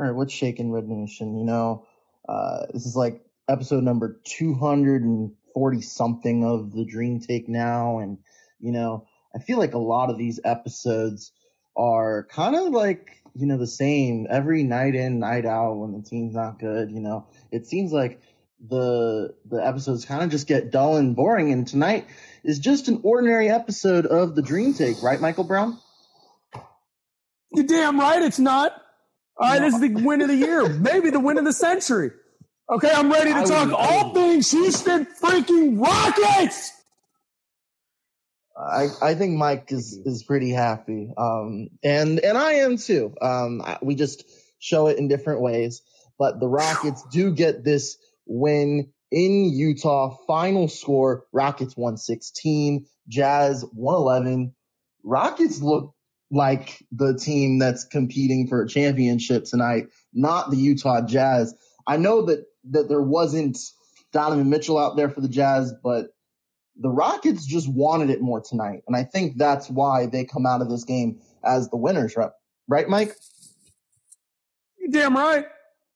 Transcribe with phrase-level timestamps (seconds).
[0.00, 1.36] All right, what's shaking Red Nation?
[1.36, 1.86] You know,
[2.26, 7.98] uh, this is like episode number 240 something of the Dream Take now.
[7.98, 8.16] And,
[8.60, 11.32] you know, I feel like a lot of these episodes
[11.76, 16.00] are kind of like, you know, the same every night in, night out when the
[16.00, 16.90] team's not good.
[16.90, 18.22] You know, it seems like
[18.66, 21.52] the the episodes kind of just get dull and boring.
[21.52, 22.06] And tonight
[22.42, 25.78] is just an ordinary episode of the Dream Take, right, Michael Brown?
[27.52, 28.72] You're damn right it's not.
[29.40, 29.64] All right, no.
[29.64, 32.10] this is the win of the year, maybe the win of the century.
[32.68, 36.72] Okay, I'm ready to I talk would, all things Houston freaking Rockets.
[38.56, 41.10] I, I think Mike is, is pretty happy.
[41.16, 43.14] Um, and, and I am too.
[43.22, 44.24] Um, we just
[44.58, 45.80] show it in different ways,
[46.18, 47.96] but the Rockets do get this
[48.26, 50.16] win in Utah.
[50.26, 54.54] Final score, Rockets 116, Jazz 111.
[55.02, 55.94] Rockets look
[56.30, 61.54] like the team that's competing for a championship tonight, not the Utah Jazz.
[61.86, 63.58] I know that, that there wasn't
[64.12, 66.08] Donovan Mitchell out there for the Jazz, but
[66.76, 68.82] the Rockets just wanted it more tonight.
[68.86, 72.30] And I think that's why they come out of this game as the winners, right?
[72.68, 73.14] Right, Mike?
[74.78, 75.46] you damn right.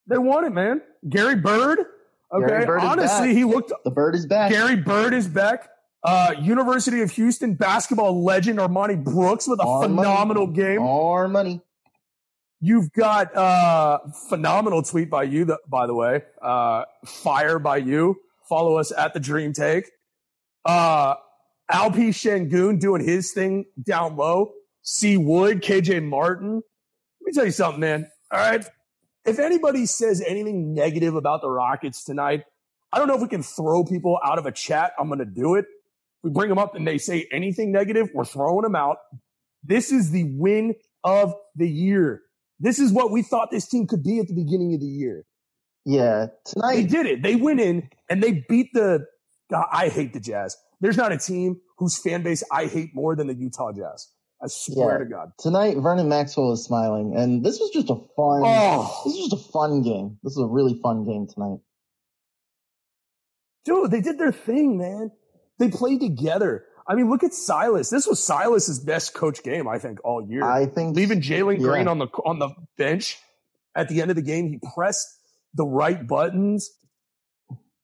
[0.06, 0.82] They won it, man.
[1.08, 1.80] Gary Bird.
[2.32, 2.46] Okay.
[2.46, 3.72] Gary Bird Honestly, he looked.
[3.84, 4.50] The Bird is back.
[4.50, 5.68] Gary Bird is back.
[6.04, 10.56] Uh, University of Houston basketball legend Armoni Brooks with a Our phenomenal money.
[10.56, 10.82] game.
[10.82, 11.62] Our money.
[12.60, 16.22] You've got uh phenomenal tweet by you, by the way.
[16.42, 18.16] Uh, fire by you.
[18.48, 19.90] Follow us at the Dream Take.
[20.64, 21.14] Uh,
[21.72, 24.52] Alpi Sengun doing his thing down low.
[24.82, 26.56] C Wood, KJ Martin.
[26.56, 28.10] Let me tell you something, man.
[28.30, 28.64] All right.
[29.24, 32.44] If anybody says anything negative about the Rockets tonight,
[32.92, 34.92] I don't know if we can throw people out of a chat.
[34.98, 35.64] I'm going to do it
[36.24, 38.96] we bring them up and they say anything negative, we're throwing them out.
[39.62, 42.22] This is the win of the year.
[42.58, 45.24] This is what we thought this team could be at the beginning of the year.
[45.84, 47.22] Yeah, tonight they did it.
[47.22, 49.04] They went in and they beat the.
[49.50, 50.56] God, I hate the Jazz.
[50.80, 54.08] There's not a team whose fan base I hate more than the Utah Jazz.
[54.42, 54.98] I swear yeah.
[54.98, 55.32] to God.
[55.38, 58.42] Tonight, Vernon Maxwell is smiling, and this was just a fun.
[58.44, 59.02] Oh.
[59.04, 60.18] This was just a fun game.
[60.22, 61.58] This is a really fun game tonight.
[63.66, 65.10] Dude, they did their thing, man.
[65.58, 66.64] They played together.
[66.86, 67.88] I mean, look at Silas.
[67.88, 70.44] This was Silas's best coach game, I think, all year.
[70.44, 71.66] I think leaving Jalen yeah.
[71.66, 73.18] Green on the on the bench
[73.74, 75.08] at the end of the game, he pressed
[75.54, 76.70] the right buttons.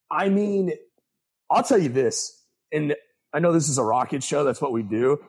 [0.09, 0.71] I mean,
[1.49, 2.95] I'll tell you this, and
[3.33, 4.43] I know this is a rocket show.
[4.43, 5.23] That's what we do.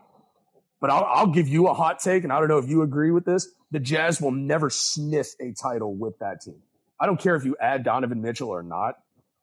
[0.81, 3.13] But I'll, I'll give you a hot take, and I don't know if you agree
[3.13, 3.49] with this.
[3.71, 6.61] The Jazz will never sniff a title with that team.
[7.01, 8.97] I don't care if you add Donovan Mitchell or not.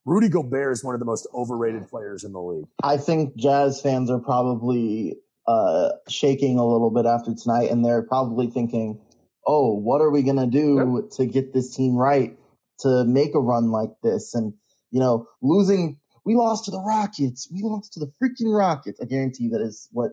[0.06, 2.68] Rudy Gobert is one of the most overrated players in the league.
[2.82, 5.18] I think Jazz fans are probably
[5.48, 9.00] uh, shaking a little bit after tonight, and they're probably thinking,
[9.46, 11.12] "Oh, what are we gonna do yep.
[11.18, 12.38] to get this team right
[12.80, 14.54] to make a run like this?" And
[14.92, 19.00] you know, losing, we lost to the Rockets, we lost to the freaking Rockets.
[19.02, 20.12] I guarantee that is what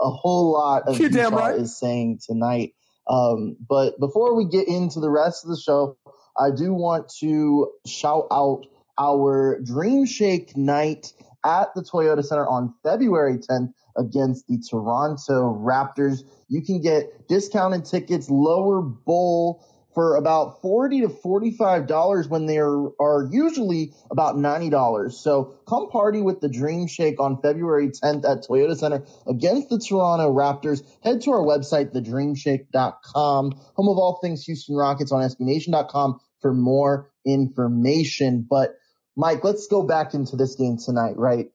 [0.00, 1.56] a whole lot of You're Utah right.
[1.56, 2.74] is saying tonight.
[3.06, 5.96] Um, but before we get into the rest of the show,
[6.38, 8.66] I do want to shout out
[9.00, 11.12] our Dream Shake night
[11.44, 16.22] at the Toyota Center on February 10th against the Toronto Raptors.
[16.48, 23.28] You can get discounted tickets, lower bowl for about 40 to $45 when they are,
[23.30, 25.12] usually about $90.
[25.12, 29.78] So come party with the Dream Shake on February 10th at Toyota Center against the
[29.78, 30.84] Toronto Raptors.
[31.02, 37.10] Head to our website, thedreamshake.com, home of all things Houston Rockets on SBNation.com for more
[37.24, 38.46] information.
[38.48, 38.76] But
[39.16, 41.46] Mike, let's go back into this game tonight, right?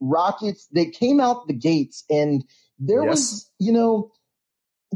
[0.00, 2.44] Rockets, they came out the gates and
[2.78, 3.10] there yes.
[3.10, 4.10] was, you know,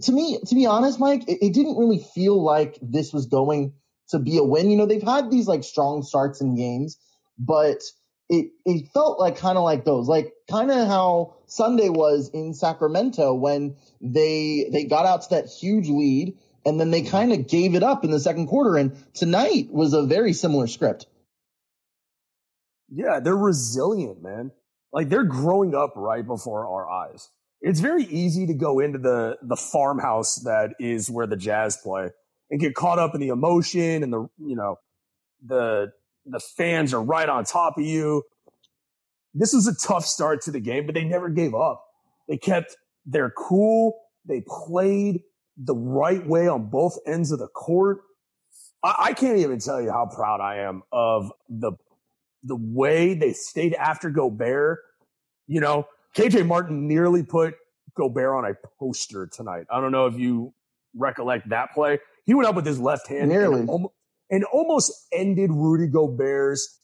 [0.03, 3.73] to me, to be honest, Mike, it, it, didn't really feel like this was going
[4.11, 4.71] to be a win.
[4.71, 6.99] You know, they've had these like strong starts in games,
[7.39, 7.81] but
[8.29, 12.53] it it felt like kind of like those, like kind of how Sunday was in
[12.53, 17.11] Sacramento when they they got out to that huge lead and then they mm-hmm.
[17.11, 18.77] kind of gave it up in the second quarter.
[18.77, 21.07] And tonight was a very similar script.
[22.89, 24.53] Yeah, they're resilient, man.
[24.93, 27.29] Like they're growing up right before our eyes.
[27.61, 32.11] It's very easy to go into the the farmhouse that is where the Jazz play
[32.51, 34.77] and get caught up in the emotion and the you know
[35.45, 35.93] the
[36.25, 38.23] the fans are right on top of you.
[39.35, 41.85] This was a tough start to the game, but they never gave up.
[42.29, 43.99] They kept their cool.
[44.25, 45.21] They played
[45.57, 47.99] the right way on both ends of the court.
[48.83, 51.73] I, I can't even tell you how proud I am of the
[52.47, 54.79] the way they stayed after Gobert,
[55.47, 57.55] you know, KJ Martin nearly put
[57.97, 59.67] Gobert on a poster tonight.
[59.71, 60.55] I don't know if you
[60.95, 61.99] recollect that play.
[62.25, 63.61] He went up with his left hand Nearly.
[63.61, 63.95] and, almost,
[64.31, 66.81] and almost ended Rudy Gobert's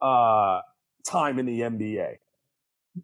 [0.00, 0.60] uh,
[1.06, 2.16] time in the NBA.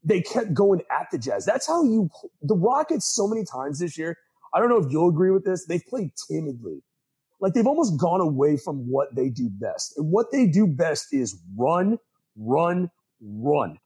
[0.03, 1.45] They kept going at the Jazz.
[1.45, 2.11] That's how you
[2.43, 4.17] the Rockets so many times this year.
[4.53, 5.67] I don't know if you'll agree with this.
[5.67, 6.83] They've played timidly.
[7.41, 9.99] Like they've almost gone away from what they do best.
[9.99, 11.99] And what they do best is run,
[12.37, 12.91] run,
[13.21, 13.79] run.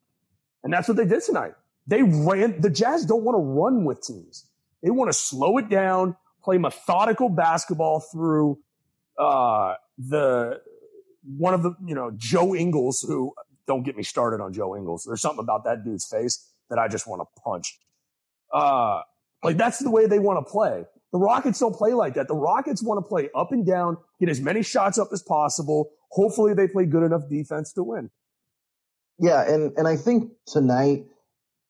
[0.62, 1.54] And that's what they did tonight.
[1.86, 4.46] They ran the Jazz don't want to run with teams.
[4.82, 8.58] They want to slow it down, play methodical basketball through
[9.18, 10.60] uh, the
[11.24, 13.32] one of the you know Joe Ingles, who
[13.66, 15.04] don't get me started on Joe Ingles.
[15.06, 17.78] There's something about that dude's face that I just want to punch.
[18.52, 19.02] Uh,
[19.42, 20.84] like that's the way they want to play.
[21.12, 22.28] The Rockets don't play like that.
[22.28, 25.90] The Rockets want to play up and down, get as many shots up as possible.
[26.10, 28.10] Hopefully, they play good enough defense to win.
[29.18, 31.06] Yeah, and and I think tonight,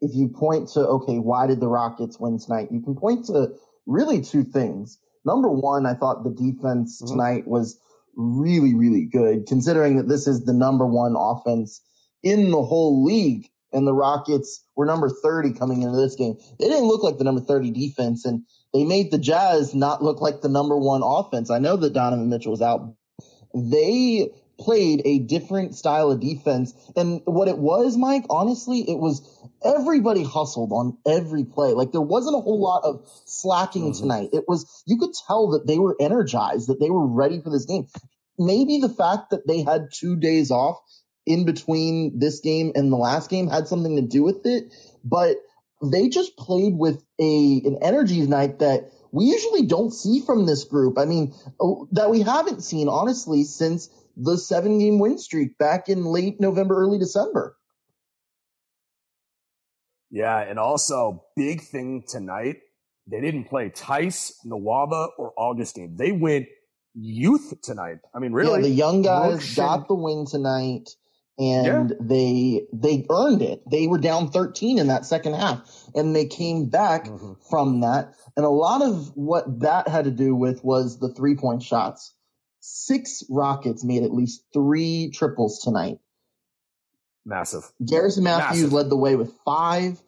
[0.00, 2.68] if you point to okay, why did the Rockets win tonight?
[2.70, 3.52] You can point to
[3.86, 4.98] really two things.
[5.24, 7.08] Number one, I thought the defense Mhm.
[7.08, 7.78] tonight was
[8.16, 11.80] really, really good, considering that this is the number one offense
[12.22, 13.48] in the whole league.
[13.72, 16.36] And the Rockets were number 30 coming into this game.
[16.58, 18.42] They didn't look like the number 30 defense, and
[18.74, 21.50] they made the Jazz not look like the number one offense.
[21.50, 22.94] I know that Donovan Mitchell was out.
[23.54, 26.74] They played a different style of defense.
[26.96, 29.22] And what it was, Mike, honestly, it was
[29.64, 31.72] everybody hustled on every play.
[31.72, 33.98] Like there wasn't a whole lot of slacking Mhm.
[33.98, 34.30] tonight.
[34.32, 37.64] It was, you could tell that they were energized, that they were ready for this
[37.64, 37.86] game.
[38.36, 40.78] Maybe the fact that they had two days off
[41.24, 44.72] in between this game and the last game had something to do with it,
[45.04, 45.36] but
[45.82, 50.64] they just played with a, an energy tonight that we usually don't see from this
[50.64, 50.98] group.
[50.98, 55.88] I mean, oh, that we haven't seen honestly since the seven game win streak back
[55.88, 57.56] in late November, early December.
[60.10, 62.56] Yeah, and also big thing tonight,
[63.06, 65.96] they didn't play Theis, Nwaba, or Augustin.
[65.96, 66.46] They went
[66.94, 67.98] youth tonight.
[68.14, 70.90] I mean, really, Yeah, the young guys Brooks got the win tonight
[71.38, 73.62] and they they earned it.
[73.70, 75.60] They were down 13 in that second half
[75.94, 77.36] and they came back Mhm.
[77.48, 78.14] from that.
[78.36, 82.12] And a lot of what that had to do with was the three point shots.
[82.60, 85.98] Six Rockets made at least three triples tonight.
[87.24, 87.70] massive.
[87.84, 88.72] Garrison Matthews Massive.
[88.72, 90.00] led the way with five.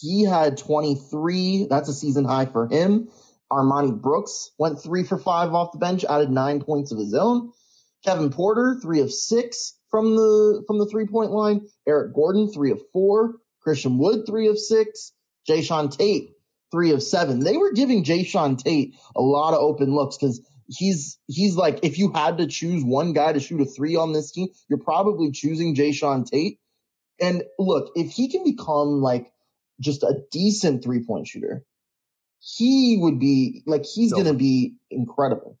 [0.00, 1.66] He had 23.
[1.68, 3.08] That's a season high for him.
[3.52, 7.52] Armoni Brooks went three for five off the bench, added nine points of his own.
[8.04, 11.66] Kevin Porter, three of six from the from the three point line.
[11.86, 13.36] Eric Gordon, three of four.
[13.60, 15.12] Christian Wood, three of six.
[15.48, 16.30] Jae'Sean Tate,
[16.72, 17.40] three of seven.
[17.40, 21.98] They were giving Jae'Sean Tate a lot of open looks because he's he's like if
[21.98, 25.30] you had to choose one guy to shoot a three on this team, you're probably
[25.32, 26.58] choosing Jae'Sean Tate.
[27.20, 29.32] And look, if he can become like
[29.80, 31.64] just a decent three point shooter,
[32.40, 35.58] he would be like he's So- gonna be incredible.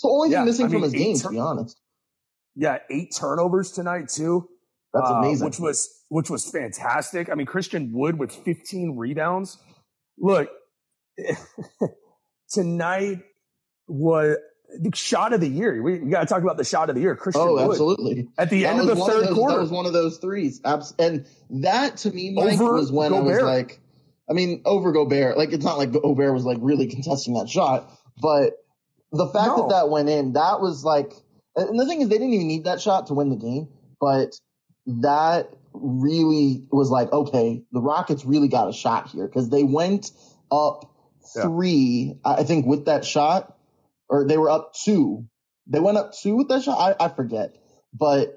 [0.00, 1.78] It's the only Yeah, thing missing I from his game, eight to be honest.
[2.54, 4.48] Yeah, eight turnovers tonight too.
[4.94, 5.44] That's uh, amazing.
[5.44, 7.28] Which was which was fantastic.
[7.28, 9.58] I mean, Christian Wood with 15 rebounds.
[10.18, 10.48] Look,
[12.50, 13.18] tonight
[13.88, 14.38] was
[14.80, 15.82] the shot of the year.
[15.82, 17.14] We, we got to talk about the shot of the year.
[17.14, 18.28] Christian oh, Wood absolutely.
[18.38, 19.56] at the That end of the third those, quarter.
[19.56, 20.62] That was one of those threes.
[20.64, 23.80] And that to me, Mike, Over was when I was like,
[24.30, 25.36] I mean, over Gobert.
[25.36, 28.54] Like, it's not like Gobert was like really contesting that shot, but
[29.12, 29.56] the fact No.
[29.62, 31.12] that that went in, that was like,
[31.56, 33.68] and the thing is, they didn't even need that shot to win the game,
[34.00, 34.38] but
[34.86, 40.10] that really was like, okay, the Rockets really got a shot here because they went
[40.50, 40.92] up
[41.34, 43.56] three, I I think, with that shot,
[44.08, 45.26] or they were up two.
[45.66, 46.96] They went up two with that shot.
[47.00, 47.54] I, I forget,
[47.92, 48.36] but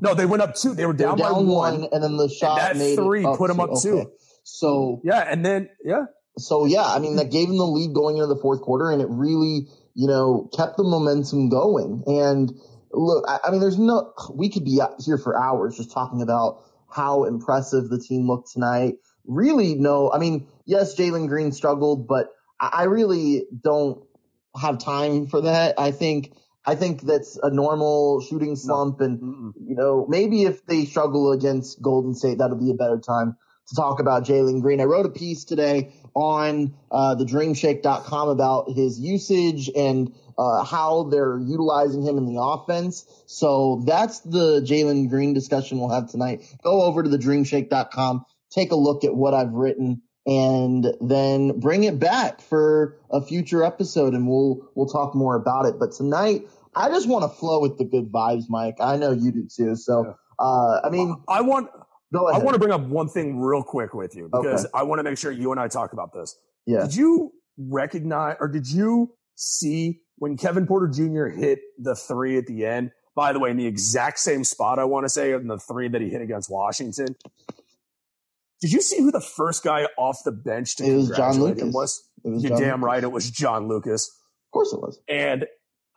[0.00, 0.74] no, they went up two.
[0.74, 1.46] They were they were down, by one.
[1.46, 4.00] one, and then the shot that made three put 'em up two.
[4.00, 4.10] Okay.
[4.44, 6.04] So Yeah, and then yeah,
[6.38, 9.02] so yeah, I mean that gave them the lead going into the fourth quarter, and
[9.02, 12.04] it really you know kept the momentum going.
[12.06, 12.52] And
[12.92, 16.22] look, I, I mean, there's no we could be out here for hours just talking
[16.22, 18.94] about how impressive the team looked tonight.
[19.26, 24.02] Really, no, I mean, yes, Jalen Green struggled, but I, I really don't
[24.60, 25.78] have time for that.
[25.78, 26.32] I think
[26.64, 31.80] I think that's a normal shooting slump, and you know, maybe if they struggle against
[31.80, 33.36] Golden State, that'll be a better time
[33.70, 34.80] to talk about Jalen Green.
[34.80, 41.04] I wrote a piece today on uh, the dreamshake.com about his usage and uh, how
[41.04, 43.06] they're utilizing him in the offense.
[43.26, 46.42] So that's the Jalen Green discussion we'll have tonight.
[46.62, 51.84] Go over to the dreamshake.com, take a look at what I've written and then bring
[51.84, 55.78] it back for a future episode and we'll we'll talk more about it.
[55.78, 56.42] But tonight
[56.74, 58.76] I just want to flow with the good vibes, Mike.
[58.80, 59.76] I know you do too.
[59.76, 61.70] So uh, I mean, I want
[62.12, 64.70] go I want to bring up one thing real quick with you because Okay.
[64.74, 66.36] I want to make sure you and I talk about this.
[66.66, 66.82] yeah.
[66.82, 71.26] Did you recognize or did you see when Kevin Porter Jr.
[71.26, 72.90] hit the three at the end.
[73.16, 75.88] By the way, in the exact same spot, I want to say, in the three
[75.88, 77.16] that he hit against Washington.
[78.60, 81.72] Did you see who the first guy off the bench to It was John Lucas.
[81.74, 82.02] was?
[82.22, 82.86] Was You're John damn Lucas.
[82.86, 83.02] right.
[83.02, 84.08] It was John Lucas.
[84.08, 85.00] Of course it was.
[85.08, 85.46] And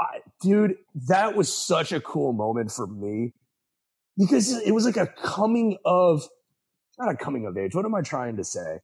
[0.02, 0.76] I, dude,
[1.08, 3.34] that was such a cool moment for me
[4.18, 6.28] because it was like a coming of,
[7.00, 7.76] not a coming of age.
[7.76, 8.80] What am I trying to say?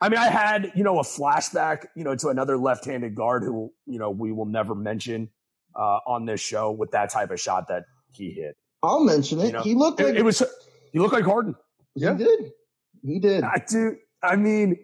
[0.00, 3.72] I mean, I had, you know, a flashback, you know, to another left-handed guard who,
[3.86, 5.30] you know, we will never mention
[5.74, 8.56] uh, on this show with that type of shot that he hit.
[8.82, 9.46] I'll mention it.
[9.46, 10.42] You know, he looked like It, it was,
[10.92, 11.54] he looked like Harden.
[11.94, 12.16] Yeah.
[12.16, 12.52] he did.
[13.02, 13.44] He did.
[13.44, 14.76] I, dude, I mean,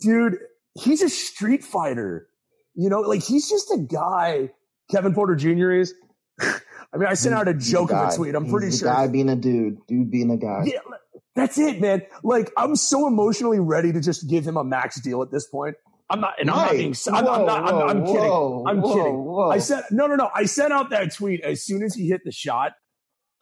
[0.00, 0.38] dude,
[0.74, 2.28] he's a street fighter.
[2.74, 4.50] You know, like he's just a guy.
[4.90, 5.72] Kevin Porter Jr.
[5.72, 5.94] is.
[6.94, 8.34] I mean, I sent out a joke of a tweet.
[8.36, 8.88] I'm pretty sure.
[8.88, 10.62] Guy being a dude, dude being a guy.
[10.66, 10.78] Yeah,
[11.34, 12.02] that's it, man.
[12.22, 15.74] Like I'm so emotionally ready to just give him a max deal at this point.
[16.08, 16.94] I'm not, and I'm not being.
[17.08, 17.64] I'm, I'm not.
[17.64, 18.20] I'm, whoa, I'm kidding.
[18.20, 19.24] whoa, I'm whoa, kidding.
[19.24, 19.50] whoa.
[19.50, 20.30] I said no, no, no.
[20.32, 22.72] I sent out that tweet as soon as he hit the shot.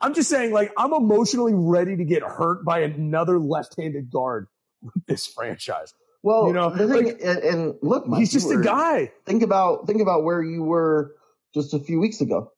[0.00, 4.48] I'm just saying, like, I'm emotionally ready to get hurt by another left-handed guard
[4.80, 5.94] with this franchise.
[6.24, 9.12] well, you know, thing, like- and, and look, Mike, He's just a guy.
[9.26, 11.14] Think about think about where you were
[11.54, 12.50] just a few weeks ago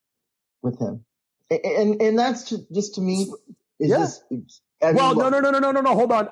[0.64, 1.04] with him,
[1.50, 3.30] and and, that's just, just to me
[3.78, 3.98] is Yeah.
[3.98, 4.24] just.
[4.82, 5.94] Well, no, no, no, no, no, no, no.
[5.94, 6.28] Hold on.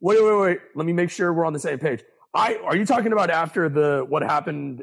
[0.00, 0.58] Wait, wait, wait.
[0.74, 2.02] Let me make sure we're on the same page.
[2.34, 4.82] I are you talking about after the what happened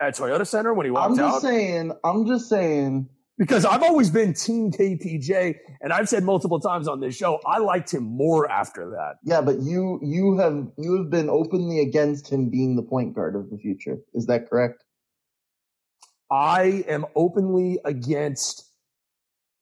[0.00, 1.24] at Toyota Center when he walked out?
[1.24, 1.42] I'm just out?
[1.42, 1.92] saying.
[2.04, 3.08] I'm just saying.
[3.38, 7.58] because I've always been Team KPJ, and I've said multiple times on this show I
[7.58, 9.16] liked him more after that.
[9.24, 13.34] Yeah, but you you have you have been openly against him being the point guard
[13.34, 13.96] of the future.
[14.14, 14.84] Is that correct?
[16.30, 18.64] I am openly against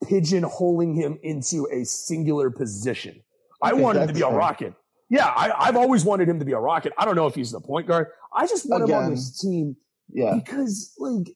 [0.04, 3.22] pigeonholing him into a singular position.
[3.62, 4.74] I Okay, want him to be a rocket.
[5.08, 6.92] Yeah, I, I've always wanted him to be a rocket.
[6.98, 8.08] I don't know if he's the point guard.
[8.34, 9.10] I just want him on Again.
[9.14, 9.76] this team
[10.12, 10.34] Yeah.
[10.34, 11.34] because, like,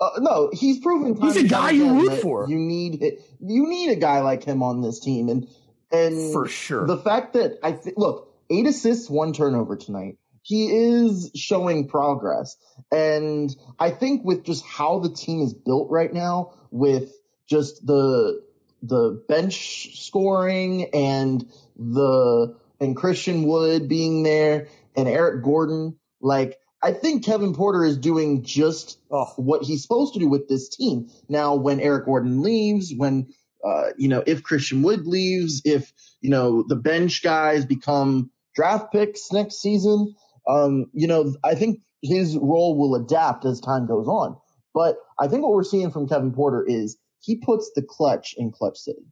[0.00, 1.14] Uh, no, he's proven.
[1.20, 2.48] He's a guy you again root for.
[2.48, 3.02] You need
[3.40, 5.46] you need a guy like him on this team, and
[5.92, 6.86] and for sure.
[6.86, 10.16] the fact that I think look eight assists, one turnover tonight.
[10.42, 12.56] He is showing progress,
[12.90, 17.12] and I think with just how the team is built right now, with
[17.46, 18.42] just the
[18.82, 26.92] the bench scoring and the and Christian Wood being there and Eric Gordon, like I
[26.92, 31.10] think Kevin Porter is doing just oh, what he's supposed to do with this team.
[31.28, 33.28] Now, when Eric Gordon leaves, when
[33.64, 38.92] uh, you know, if Christian Wood leaves, if you know the bench guys become draft
[38.92, 40.14] picks next season,
[40.48, 44.36] um, you know, I think his role will adapt as time goes on.
[44.74, 48.52] But I think what we're seeing from Kevin Porter is he puts the clutch in
[48.52, 49.04] Clutch City.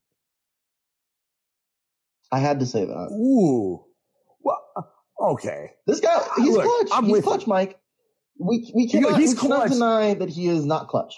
[2.31, 3.09] I had to say that.
[3.13, 3.85] ooh.
[4.41, 4.83] Well, uh,
[5.33, 5.73] okay.
[5.87, 6.89] This guy, he's Look, clutch.
[6.93, 7.79] I'm he's with clutch, Mike.
[8.39, 11.17] We we cannot, he's we cannot deny that he is not clutch.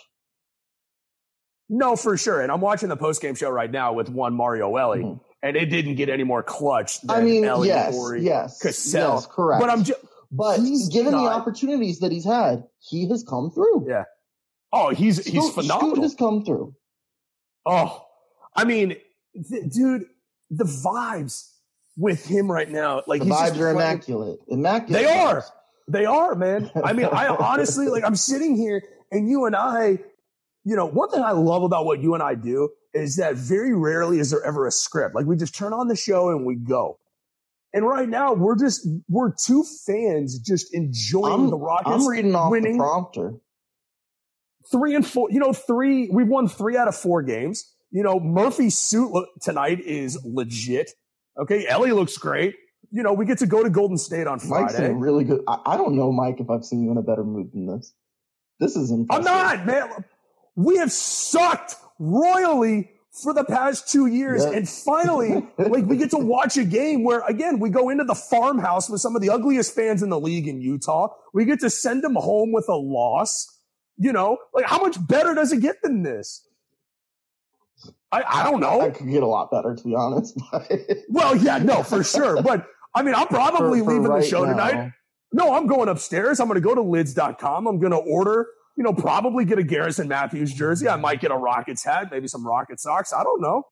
[1.69, 2.41] No, for sure.
[2.41, 5.21] And I'm watching the post game show right now with one Mario Elie, Mhm.
[5.43, 9.15] And it didn't get any more clutch than I mean, Elie, yes, Horry, yes, Cassell.
[9.15, 9.61] yes, correct.
[9.61, 9.99] But I'm just,
[10.31, 13.87] but he's given the opportunities that he's had, he has come through.
[13.89, 14.05] Yeah.
[14.73, 16.75] oh, he's he's Scoot- Scoot has come through.
[17.65, 18.05] Oh,
[18.55, 18.97] I mean,
[19.49, 20.05] th- dude,
[20.51, 21.49] the vibes
[21.97, 24.41] with him right now, like The he's just vibes are immaculate.
[24.49, 25.03] Immaculate.
[25.03, 25.45] They are.
[25.89, 26.71] They are, man.
[26.85, 29.99] I mean, I honestly like I'm sitting here and you and I,
[30.65, 33.75] you know, one thing I love about what you and I do is that very
[33.75, 35.15] rarely is there ever a script.
[35.15, 36.99] Like we just turn on the show and we go.
[37.73, 42.35] And right now we're just we're two fans just enjoying I'm, the Rockets I'm reading
[42.35, 42.77] off winning.
[42.77, 43.35] the prompter.
[44.73, 45.29] three and four.
[45.31, 46.09] You know, three.
[46.11, 47.73] We've won three out of four games.
[47.93, 50.91] You know, Murphy's suit tonight is legit.
[51.39, 52.57] Okay, Elie looks great.
[52.91, 54.95] You know, we get to go to Golden State on Mike's in Friday.
[54.95, 55.43] really good.
[55.47, 57.93] I, I don't know, Mike, if I've seen you in a better mood than this.
[58.59, 59.27] This is impressive.
[59.27, 60.05] I'm not, man.
[60.57, 62.91] We have sucked royally
[63.23, 64.53] for the past two years, Yeah.
[64.53, 68.15] and finally, like we get to watch a game where, again, we go into the
[68.15, 71.09] farmhouse with some of the ugliest fans in the league in Utah.
[71.35, 73.47] We get to send them home with a loss.
[73.97, 76.47] You know, like how much better does it get than this?
[78.13, 78.81] I, I don't know.
[78.81, 80.37] I could get a lot better, to be honest.
[81.09, 82.43] Well, yeah, no, for sure.
[82.43, 84.51] But I mean, I'm probably For- for leaving the show now.
[84.53, 84.93] tonight.
[85.33, 86.41] No, I'm going upstairs.
[86.41, 87.67] I'm going to go to lids.com.
[87.67, 88.47] I'm going to order,
[88.81, 90.89] you know, probably get a Garrison Matthews jersey.
[90.89, 93.13] I might get a Rockets hat, maybe some Rocket socks.
[93.13, 93.65] I don't know.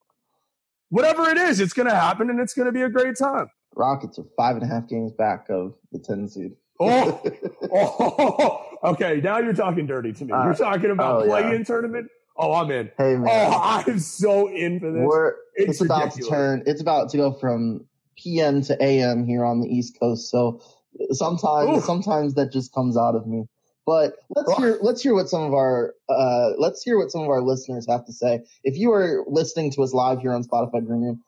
[0.91, 3.49] Whatever it is, it's going to happen and it's going to be a great time.
[3.75, 6.57] Rockets are five and a half games back of the 10 seed.
[6.79, 7.23] Oh,
[7.73, 9.23] oh, okay.
[9.23, 10.33] Now you're talking dirty to me.
[10.33, 11.41] Uh, you're talking about oh, yeah.
[11.41, 12.11] play-in tournament.
[12.37, 12.91] Oh, I'm in.
[12.99, 13.29] hey, man.
[13.31, 15.01] Oh, I'm so in for this.
[15.03, 16.65] We're, It's it's, about to turn.
[16.67, 17.87] It's about to go from
[18.19, 20.31] PM to AM here on the East Coast.
[20.31, 20.61] So
[21.13, 21.85] sometimes, Oof.
[21.85, 23.47] sometimes that just comes out of me.
[23.89, 27.31] But let's hear let's hear what some of our uh, let's hear what some of
[27.31, 28.41] our listeners have to say.
[28.63, 31.23] If you are listening to us live here on Spotify Green Room,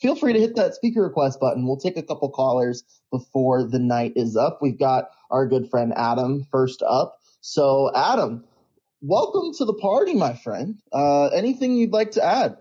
[0.00, 1.66] feel free to hit that speaker request button.
[1.66, 4.60] We'll take a couple callers before the night is up.
[4.62, 7.18] We've got our good friend Adam first up.
[7.42, 8.44] So Adam,
[9.02, 10.80] welcome to the party, my friend.
[10.94, 12.56] Uh, anything you'd like to add?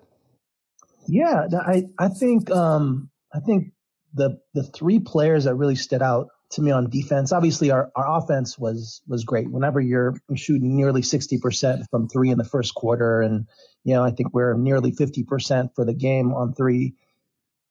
[1.08, 3.72] Yeah, I I think um, I think
[4.14, 7.32] the the three players that really stood out to me on defense.
[7.32, 9.50] Obviously, our, our offense was was great.
[9.50, 13.48] Whenever you're shooting nearly sixty percent from three in the first quarter, and
[13.84, 16.96] you know I think we're nearly fifty percent for the game on three.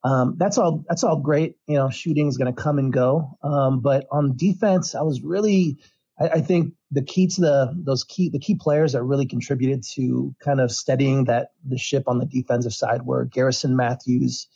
[0.03, 0.85] Um, that's all.
[0.89, 1.57] That's all great.
[1.67, 3.39] You know, shooting is going to come and go.
[3.43, 5.79] Um, but on defense, I was really.
[6.21, 9.83] I, I, think the key to the those key the key players that really contributed
[9.95, 14.47] to kind of steadying that the ship on the defensive side were Garrison Matthews,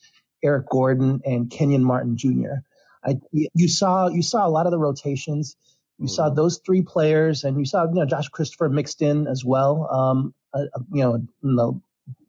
[0.44, 2.62] Eric Gordon, and Kenyon Martin Jr.
[3.04, 5.56] I, you saw you saw a lot of the rotations.
[5.98, 6.14] You mm-hmm.
[6.14, 9.88] saw those three players, and you saw you know Josh Christopher mixed in as well.
[9.90, 11.68] Um, uh, you know, in the,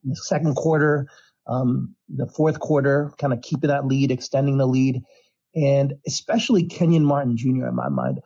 [0.03, 1.07] in the second quarter,
[1.47, 5.01] um, the fourth quarter, kind of keeping that lead, extending the lead,
[5.55, 7.67] and especially Kenyon Martin Jr.
[7.67, 8.21] in my mind.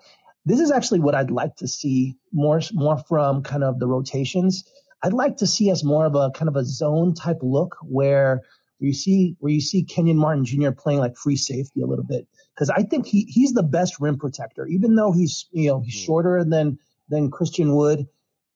[0.46, 4.66] This is actually what I'd like to see more more from kind of the rotations.
[5.02, 8.42] I'd like to see us more of a kind of a zone type look where
[8.88, 10.72] you see where you see Kenyon Martin Jr.
[10.72, 14.18] playing like free safety a little bit because I think he he's the best rim
[14.18, 14.66] protector.
[14.68, 16.06] Even though he's you know he's hmm.
[16.06, 18.08] shorter than than Christian Wood,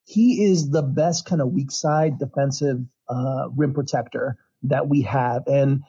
[0.06, 2.80] he is the best kind of weak side defensive
[3.10, 5.44] uh, rim protector that we have.
[5.48, 5.84] And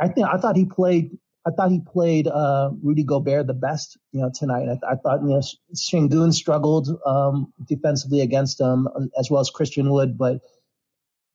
[0.00, 1.18] I think I thought he played.
[1.46, 4.68] I thought he played uh, Rudy Gobert the best, you know, tonight.
[4.68, 5.40] I, I thought you know
[5.74, 8.86] Sengun struggled um, defensively against him
[9.18, 10.40] as well as Christian Wood, but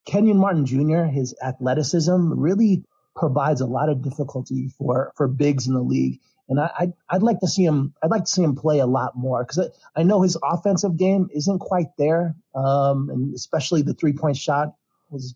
[0.05, 1.03] Kenyon Martin Jr.
[1.03, 2.83] His athleticism really
[3.15, 6.19] provides a lot of difficulty for for bigs in the league.
[6.49, 7.93] And I, I'd, I'd like to see him.
[8.03, 9.59] I'd like to see him play a lot more because
[9.95, 14.37] I, I know his offensive game isn't quite there, um, and especially the three point
[14.37, 14.75] shot
[15.09, 15.35] was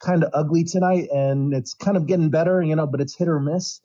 [0.00, 3.28] kind of ugly tonight, and it's kind of getting better, you know, but it's hit
[3.28, 3.80] or miss.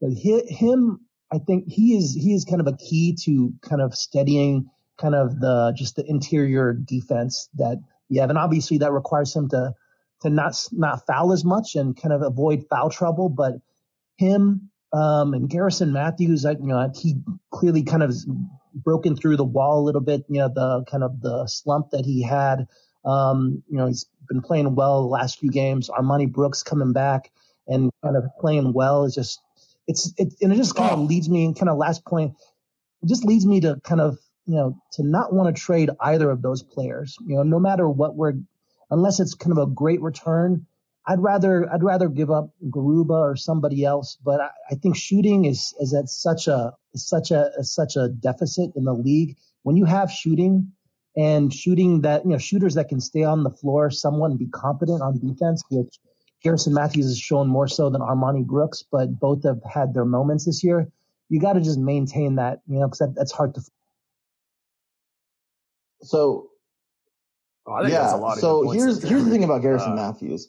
[0.00, 3.94] But him, I think he is he is kind of a key to kind of
[3.94, 7.78] steadying kind of the just the interior defense that
[8.10, 9.74] you have, and obviously that requires him to
[10.22, 13.28] to not not foul as much and kind of avoid foul trouble.
[13.30, 13.54] But
[14.18, 17.16] him um, and Garrison Matthews, I, you know, he
[17.50, 18.14] clearly kind of
[18.74, 20.24] broken through the wall a little bit.
[20.28, 22.66] You know, the kind of the slump that he had.
[23.04, 25.88] Um, you know, he's been playing well the last few games.
[25.88, 27.30] Armoni Brooks coming back
[27.66, 29.40] and kind of playing well is just
[29.86, 32.34] it's it and it just kind of leads me and kind of last point.
[33.02, 34.18] It just leads me to kind of
[34.50, 37.16] you know to not want to trade either of those players.
[37.26, 38.34] You know, no matter what we're
[38.90, 40.66] unless it's kind of a great return.
[41.06, 45.44] I'd rather I'd rather give up Garuba or somebody else, but I, I think shooting
[45.44, 49.36] is is at such a such a such a deficit in the league.
[49.62, 50.72] When you have shooting,
[51.16, 55.02] and shooting that, you know, shooters that can stay on the floor someone be competent
[55.02, 55.98] on defense, which
[56.42, 60.46] Garrison Matthews has shown more so than Armoni Brooks, but both have had their moments
[60.46, 60.88] this year.
[61.28, 63.62] You got to just maintain that, you know, because that, that's hard to.
[66.02, 66.50] So,
[67.66, 68.34] oh, yeah.
[68.34, 70.48] so here's here's the thing about Garrison uh, Matthews.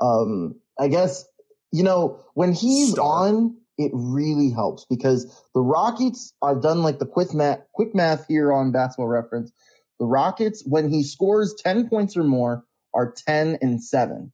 [0.00, 1.24] Um, I guess
[1.72, 3.28] you know when he's star.
[3.28, 6.32] on, it really helps because the Rockets.
[6.42, 9.52] I've done like the quick math, quick math here on Basketball Reference.
[9.98, 14.32] The Rockets, when he scores 10 points or more, are 10 and 7.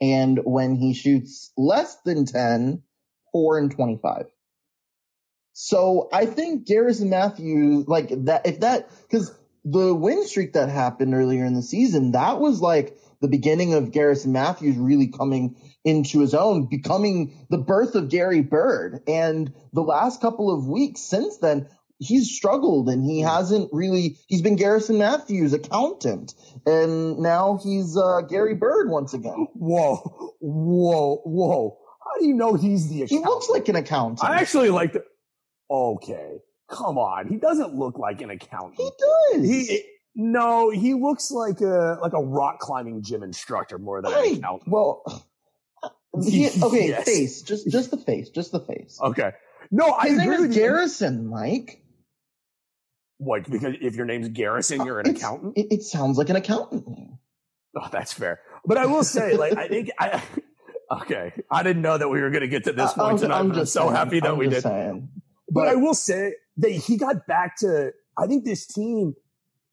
[0.00, 2.82] And when he shoots less than 10,
[3.32, 4.26] 4 and 25.
[5.54, 11.14] So I think Garrison Matthews, like that, if that, because the win streak that happened
[11.14, 16.20] earlier in the season, that was like the beginning of Garrison Matthews really coming into
[16.20, 19.02] his own, becoming the birth of Gary Bird.
[19.06, 21.68] And the last couple of weeks since then,
[22.02, 26.34] he's struggled and he hasn't really he's been Garrison Matthews accountant
[26.66, 29.46] and now he's uh, Gary Bird once again.
[29.54, 29.96] Whoa,
[30.40, 31.78] whoa, whoa!
[32.04, 33.02] How do you know he's the?
[33.02, 33.20] Accountant?
[33.20, 34.28] He looks like an accountant.
[34.28, 35.04] I actually like the.
[35.70, 36.38] Okay,
[36.72, 37.28] come on.
[37.28, 38.76] He doesn't look like an accountant.
[38.76, 39.48] He does.
[39.48, 44.36] He no, he looks like a like a rock climbing gym instructor more than an
[44.36, 44.70] accountant.
[44.70, 45.02] Well,
[45.82, 45.90] uh,
[46.22, 47.04] he, okay, yes.
[47.04, 48.98] face, just just the face, just the face.
[49.00, 49.32] Okay.
[49.70, 51.82] No, His I name is Garrison, Mike.
[53.20, 55.56] Like because if your name's Garrison, uh, you're an it's, accountant.
[55.56, 57.18] It, it, sounds like an accountant name.
[57.74, 58.40] Oh, that's fair.
[58.66, 60.22] But I will say, like, I think I.
[61.00, 63.38] Okay, I didn't know that we were going to get to this uh, point tonight.
[63.38, 64.62] I'm, I'm just so saying, happy that I'm we did.
[64.62, 65.08] Saying.
[65.48, 67.92] But, but I will say that he got back to.
[68.16, 69.14] I think this team.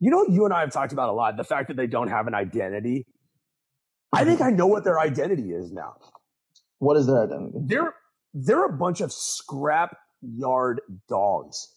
[0.01, 2.07] You know, you and I have talked about a lot the fact that they don't
[2.07, 3.05] have an identity.
[4.13, 5.95] I think I know what their identity is now.
[6.79, 7.59] What is their identity?
[7.65, 7.93] They're
[8.33, 11.69] they're a bunch of scrap yard dogs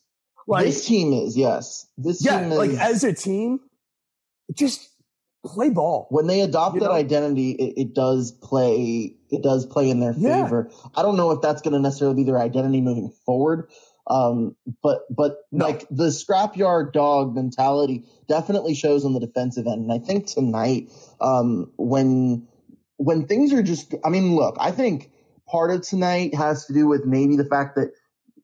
[0.47, 1.87] Like, this team is, yes.
[1.97, 3.61] This yeah, team is, like as a team,
[4.55, 4.89] just
[5.45, 6.07] play ball.
[6.11, 6.93] When they adopt that know?
[6.93, 9.17] identity, it, it, does play.
[9.31, 10.69] It does play in their favor.
[10.71, 10.91] Yeah.
[10.95, 13.71] I don't know if that's going to necessarily be their identity moving forward.
[14.09, 15.67] Um, but but no.
[15.67, 19.83] like the scrapyard dog mentality definitely shows on the defensive end.
[19.83, 22.49] And I think tonight, um, when
[22.97, 25.11] when things are just, I mean, look, I think
[25.49, 27.93] part of tonight has to do with maybe the fact that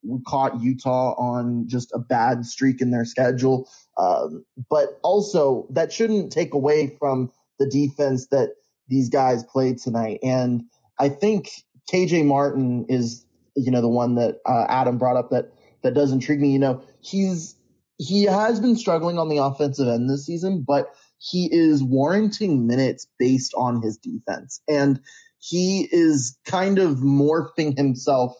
[0.02, 3.68] we caught Utah on just a bad streak in their schedule.
[3.96, 8.54] Um, but also that shouldn't take away from the defense that
[8.88, 10.20] these guys played tonight.
[10.22, 10.64] And
[10.98, 11.50] I think
[11.92, 13.24] KJ Martin is,
[13.58, 16.52] you know, the one that uh, Adam brought up that that does intrigue me.
[16.52, 17.56] You know, he's
[17.98, 23.06] he has been struggling on the offensive end this season, but he is warranting minutes
[23.18, 24.62] based on his defense.
[24.68, 25.00] And
[25.38, 28.36] he is kind of morphing himself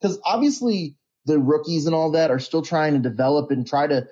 [0.00, 4.06] because obviously the rookies and all that are still trying to develop and try to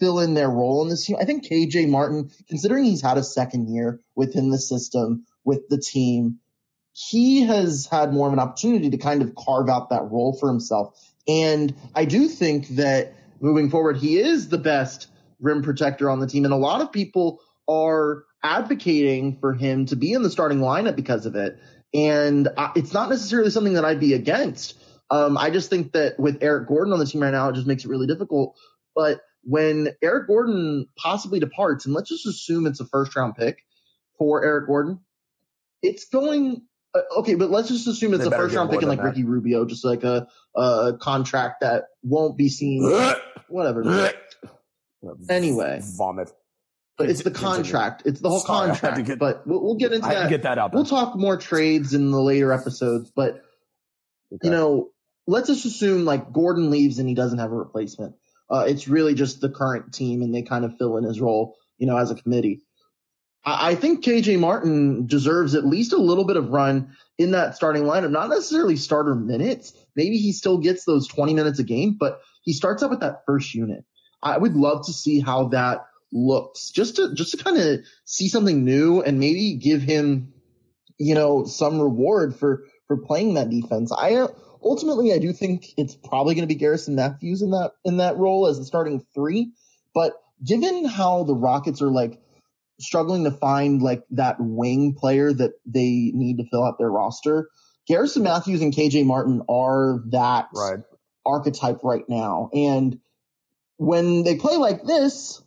[0.00, 1.16] fill in their role in this team.
[1.20, 5.78] I think KJ Martin, considering he's had a second year within the system with the
[5.78, 6.38] team,
[6.92, 10.48] he has had more of an opportunity to kind of carve out that role for
[10.48, 10.98] himself.
[11.26, 15.08] And I do think that moving forward, he is the best
[15.40, 16.44] rim protector on the team.
[16.44, 20.96] And a lot of people are advocating for him to be in the starting lineup
[20.96, 21.58] because of it.
[21.94, 24.78] And it's not necessarily something that I'd be against.
[25.10, 27.66] Um, I just think that with Eric Gordon on the team right now, it just
[27.66, 28.56] makes it really difficult.
[28.94, 33.58] But when Eric Gordon possibly departs, and let's just assume it's a first round pick
[34.18, 35.00] for Eric Gordon,
[35.82, 36.62] it's going
[37.18, 39.04] okay, but let's just assume it's they a first round pick in like that.
[39.04, 42.82] Ricky Rubio, just like a, a contract that won't be seen.
[43.48, 44.12] whatever.
[45.28, 46.30] anyway, vomit.
[46.98, 48.02] But it's the contract.
[48.04, 49.06] It's the whole Sorry, contract.
[49.06, 50.28] Get, but we'll, we'll, get into that.
[50.28, 50.74] Get that out.
[50.74, 53.10] We'll talk more trades in the later episodes.
[53.10, 53.42] But
[54.32, 54.38] okay.
[54.42, 54.90] you know,
[55.26, 58.14] let's just assume like Gordon leaves and he doesn't have a replacement.
[58.50, 61.56] Uh, it's really just the current team, and they kind of fill in his role,
[61.78, 62.62] you know, as a committee.
[63.44, 67.82] I think KJ Martin deserves at least a little bit of run in that starting
[67.82, 69.72] lineup, not necessarily starter minutes.
[69.96, 73.22] Maybe he still gets those 20 minutes a game, but he starts out with that
[73.26, 73.84] first unit.
[74.22, 78.28] I would love to see how that looks just to, just to kind of see
[78.28, 80.32] something new and maybe give him,
[80.98, 83.90] you know, some reward for, for playing that defense.
[83.90, 84.28] I uh,
[84.62, 88.18] ultimately, I do think it's probably going to be Garrison Matthews in that, in that
[88.18, 89.52] role as the starting three.
[89.94, 90.12] But
[90.44, 92.20] given how the Rockets are like,
[92.82, 97.48] struggling to find like that wing player that they need to fill out their roster.
[97.86, 100.80] Garrison Matthews and KJ Martin are that right.
[101.24, 102.50] archetype right now.
[102.52, 102.98] And
[103.76, 105.42] when they play like this,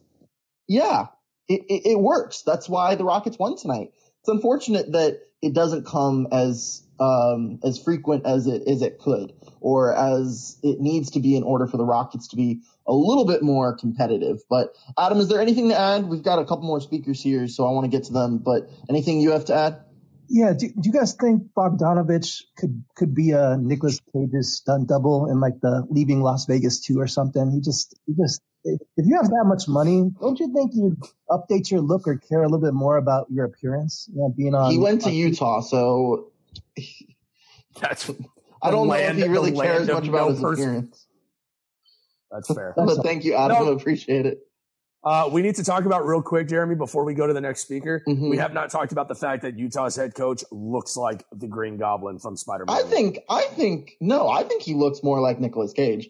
[0.68, 1.08] yeah,
[1.48, 2.42] it, it, it, works.
[2.42, 3.92] That's why the Rockets won tonight.
[4.22, 9.34] It's unfortunate that it doesn't come as um, as frequent as it as it could,
[9.62, 13.26] or as it needs to be in order for the Rockets to be a little
[13.26, 14.40] bit more competitive.
[14.50, 16.08] But Adam, is there anything to add?
[16.08, 18.38] We've got a couple more speakers here, so I want to get to them.
[18.40, 19.82] But anything you have to add?
[20.28, 25.30] Yeah, do, do you guys think Bogdanovic could could be a Nicolas Cage's stunt double
[25.30, 27.52] in like the Leaving Las Vegas 2 or something?
[27.52, 31.70] He just he just if you have that much money, don't you think you'd update
[31.70, 34.10] your look or care a little bit more about your appearance?
[34.12, 34.72] You know, being on.
[34.72, 36.32] He went to Utah, so
[37.80, 38.10] that's.
[38.62, 40.64] I don't know if he really cares much about no his person.
[40.64, 41.08] appearance.
[42.32, 42.74] That's fair.
[42.76, 43.66] but thank you, Adam.
[43.66, 44.40] No, appreciate it.
[45.04, 47.62] Uh, we need to talk about real quick, Jeremy, before we go to the next
[47.62, 48.04] speaker.
[48.08, 48.28] Mm-hmm.
[48.28, 51.78] We have not talked about the fact that Utah's head coach looks like the Green
[51.78, 52.76] Goblin from Spider Man.
[52.76, 56.10] I think, I think, no, I think he looks more like Nicolas Cage.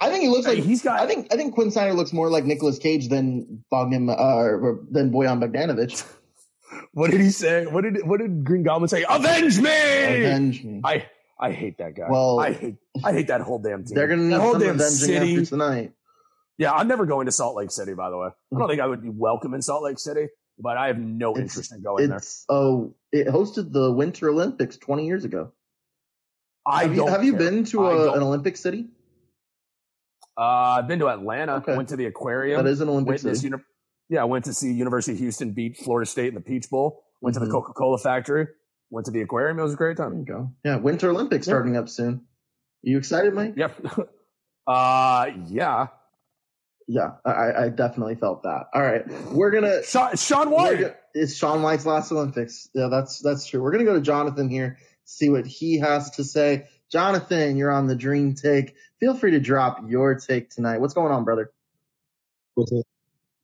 [0.00, 0.98] I think he looks like he's got.
[0.98, 4.56] I think I think Quin Snyder looks more like Nicolas Cage than Bogdan uh,
[4.90, 6.06] than Bojan Bogdanovic.
[6.92, 7.66] what did he say?
[7.66, 9.04] What did what did Green Goblin say?
[9.08, 9.68] Avenge me!
[9.68, 10.80] Avenge me!
[10.84, 11.06] I
[11.40, 12.06] I hate that guy.
[12.08, 13.94] Well, I hate I hate that whole damn team.
[13.94, 15.92] They're gonna need that whole damn city tonight.
[16.58, 17.94] Yeah, I'm never going to Salt Lake City.
[17.94, 20.26] By the way, I don't think I would be welcome in Salt Lake City,
[20.58, 22.20] but I have no it's, interest in going there.
[22.50, 25.52] Oh, it hosted the Winter Olympics 20 years ago.
[26.66, 28.88] I have you, have you been to a, an Olympic city?
[30.36, 31.54] Uh, I've been to Atlanta.
[31.56, 31.74] Okay.
[31.74, 32.62] Went to the aquarium.
[32.62, 33.38] That is an Olympic city.
[33.48, 33.62] Uni-
[34.10, 37.04] yeah, I went to see University of Houston beat Florida State in the Peach Bowl.
[37.22, 37.44] Went mm-hmm.
[37.44, 37.62] to the mm-hmm.
[37.62, 38.48] Coca Cola factory.
[38.90, 39.58] Went to the aquarium.
[39.58, 40.10] It was a great time.
[40.10, 40.52] There you go.
[40.64, 41.52] Yeah, Winter Olympics yeah.
[41.52, 42.14] starting up soon.
[42.14, 43.54] Are you excited, Mike?
[43.56, 43.84] Yep.
[44.66, 45.88] uh, yeah.
[46.92, 48.66] Yeah, I, I definitely felt that.
[48.74, 50.80] All right, we're gonna Sean, Shaun White.
[50.80, 52.68] Gonna, it's Shaun White's last Olympics.
[52.74, 53.62] Yeah, that's that's true.
[53.62, 56.66] We're gonna go to Jonathan here, see what he has to say.
[56.90, 58.74] Jonathan, you're on the Dream Take.
[58.98, 60.80] Feel free to drop your take tonight.
[60.80, 61.52] What's going on, brother?
[62.54, 62.84] What's up?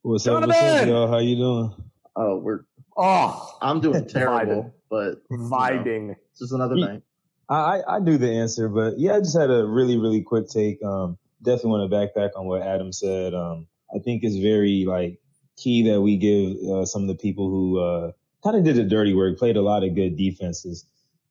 [0.02, 0.50] What's Jonathan!
[0.50, 0.56] up?
[0.56, 1.08] What's up, y'all?
[1.08, 1.74] How you doing?
[2.16, 2.64] Oh, we're
[2.96, 5.86] oh, I'm doing terrible, but vibing.
[5.86, 7.02] You know, just another night.
[7.48, 10.82] I I knew the answer, but yeah, I just had a really really quick take.
[10.82, 13.34] Um, definitely want to backpack on what Adam said.
[13.34, 15.20] Um, I think it's very like
[15.56, 18.84] key that we give uh, some of the people who uh, kind of did the
[18.84, 20.86] dirty work, played a lot of good defenses.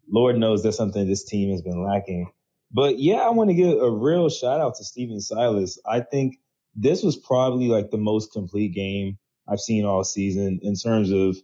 [0.10, 2.32] Lord knows that's something this team has been lacking.
[2.72, 5.80] But yeah, I want to give a real shout out to Stephen Silas.
[5.86, 6.40] I think
[6.76, 11.38] this was probably like the most complete game I've seen all season in terms of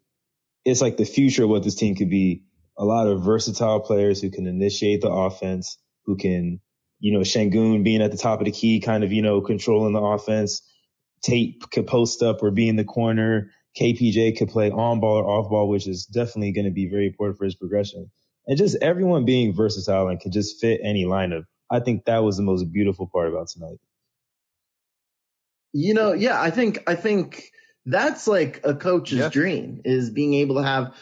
[0.66, 2.44] it's like the future of what this team could be.
[2.78, 6.60] A lot of versatile players who can initiate the offense, who can,
[7.00, 9.94] you know, Sengun being at the top of the key, kind of, you know, controlling
[9.94, 10.62] the offense.
[11.24, 13.52] Tate could post up or be in the corner.
[13.80, 17.08] KPJ could play on ball or off ball, which is definitely going to be very
[17.08, 18.10] important for his progression.
[18.48, 21.44] And just everyone being versatile and can just fit any lineup.
[21.70, 23.78] I think that was the most beautiful part about tonight.
[25.74, 27.52] You know, yeah, I think I think
[27.86, 29.30] that's like a coach's yeah.
[29.30, 30.94] dream is being able to have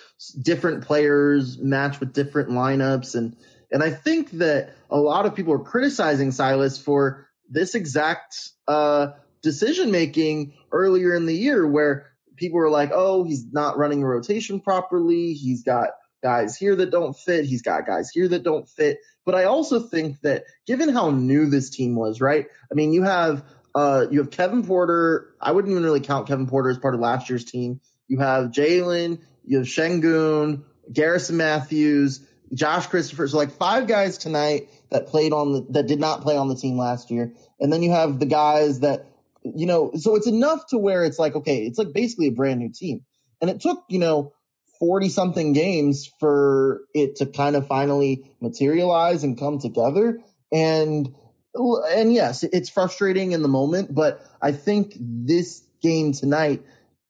[0.41, 3.35] different players match with different lineups and
[3.71, 9.11] and I think that a lot of people are criticizing Silas for this exact uh,
[9.41, 14.07] decision making earlier in the year where people were like, "Oh, he's not running a
[14.07, 15.33] rotation properly.
[15.33, 15.89] He's got
[16.23, 17.45] guys here that don't fit.
[17.45, 21.45] He's got guys here that don't fit." But I also think that given how new
[21.45, 22.47] this team was, right?
[22.71, 23.43] I mean, you have
[23.75, 25.34] uh, you have Kevin Porter.
[25.39, 27.82] I wouldn't even really count Kevin Porter as part of last year's team.
[28.08, 29.19] You have Jalen.
[29.45, 32.21] You have Sengun, Garrison Matthews,
[32.53, 33.27] Josh Christopher.
[33.27, 36.55] So like five guys tonight that played on the that did not play on the
[36.55, 39.08] team last year, and then you have the guys that
[39.43, 39.91] you know.
[39.95, 43.05] So it's enough to where it's like okay, it's like basically a brand new team,
[43.41, 44.34] and it took you know.
[44.79, 50.19] 40 something games for it to kind of finally materialize and come together.
[50.53, 51.13] And
[51.53, 56.63] and yes, it's frustrating in the moment, but I think this game tonight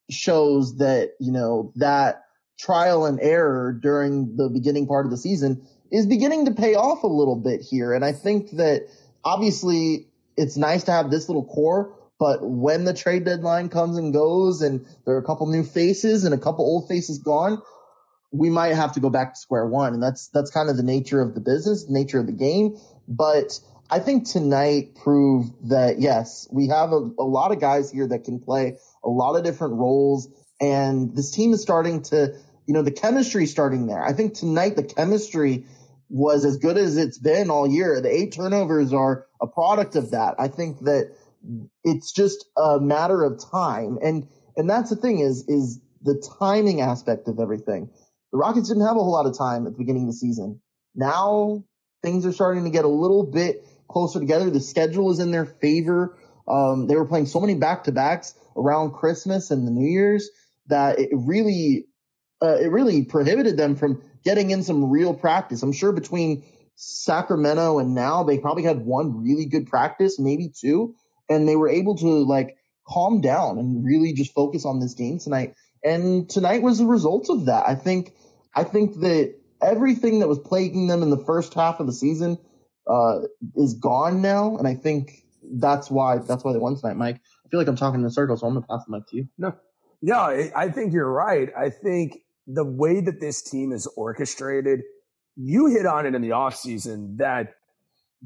[0.09, 2.23] shows that, you know, that
[2.59, 7.03] trial and error during the beginning part of the season is beginning to pay off
[7.03, 7.93] a little bit here.
[7.93, 8.87] And I think that
[9.23, 14.13] obviously it's nice to have this little core, but when the trade deadline comes and
[14.13, 17.61] goes and there are a couple new faces and a couple old faces gone,
[18.31, 19.93] we might have to go back to square one.
[19.93, 22.77] And that's, that's kind of the nature of the business, nature of the game.
[23.07, 28.07] But I think tonight proved that yes, we have a, a, lot of guys here
[28.07, 30.27] that can play a lot of different roles,
[30.61, 32.35] and this team is starting to,
[32.67, 34.03] you know, the chemistry starting there.
[34.03, 35.65] I think tonight the chemistry
[36.07, 37.99] was as good as it's been all year.
[37.99, 40.35] The eight turnovers are a product of that.
[40.37, 41.15] I think that
[41.83, 46.81] it's just a matter of time, and and that's the thing is is the timing
[46.81, 47.89] aspect of everything.
[48.31, 50.61] The Rockets didn't have a whole lot of time at the beginning of the season.
[50.93, 51.63] Now
[52.03, 54.49] things are starting to get a little bit closer together.
[54.49, 56.17] The schedule is in their favor.
[56.47, 60.29] Um, they were playing so many back to backs around Christmas and the New Year's
[60.67, 61.87] that it really,
[62.41, 65.63] uh, it really prohibited them from getting in some real practice.
[65.63, 66.43] I'm sure between
[66.75, 70.95] Sacramento and now they probably had one really good practice, maybe two,
[71.27, 75.19] and they were able to like calm down and really just focus on this game
[75.19, 75.55] tonight.
[75.83, 77.67] And tonight was a result of that.
[77.67, 78.13] I think,
[78.55, 82.37] I think that everything that was plaguing them in the first half of the season
[82.89, 83.19] uh,
[83.55, 87.21] is gone now, and I think that's why that's why they won tonight, Mike.
[87.45, 89.17] I feel like I'm talking in a circle, so I'm gonna pass the mic to
[89.17, 89.27] you.
[89.37, 89.55] No,
[90.01, 91.49] yeah, I think you're right.
[91.57, 94.81] I think the way that this team is orchestrated,
[95.35, 97.53] you hit on it in the offseason that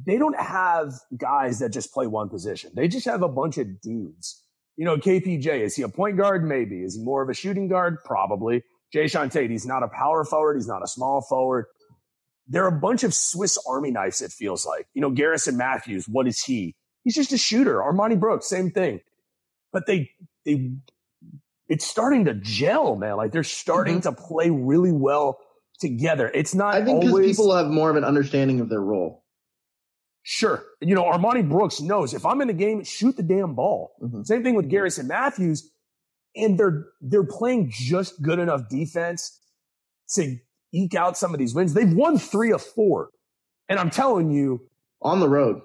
[0.07, 2.71] they don't have guys that just play one position.
[2.73, 4.41] They just have a bunch of dudes.
[4.77, 6.43] You know, KPJ, is he a point guard?
[6.43, 6.81] Maybe.
[6.81, 7.97] Is he more of a shooting guard?
[8.03, 8.63] Probably.
[8.95, 10.55] Jae'Sean Tate, he's not a power forward.
[10.55, 11.65] He's not a small forward
[12.47, 14.87] they're a bunch of Swiss Army knives, it feels like.
[14.93, 16.75] You know, Garrison Matthews, what is he?
[17.03, 17.79] He's just a shooter.
[17.79, 19.01] Armoni Brooks, same thing.
[19.71, 20.11] But they,
[20.45, 20.71] they,
[21.67, 23.17] it's starting to gel, man.
[23.17, 24.15] Like they're starting mm-hmm.
[24.15, 25.39] to play really well
[25.79, 26.29] together.
[26.33, 29.23] It's not I think because people have more of an understanding of their role.
[30.21, 30.63] Sure.
[30.79, 33.93] You know, Armoni Brooks knows if I'm in the game, shoot the damn ball.
[34.01, 34.23] Mm-hmm.
[34.23, 35.69] Same thing with Garrison Matthews.
[36.35, 39.39] And they're, they're playing just good enough defense
[40.15, 40.37] to
[40.73, 41.73] eke out some of these wins.
[41.73, 43.09] They've won three of four.
[43.69, 44.67] And I'm telling you,
[45.01, 45.61] on the road,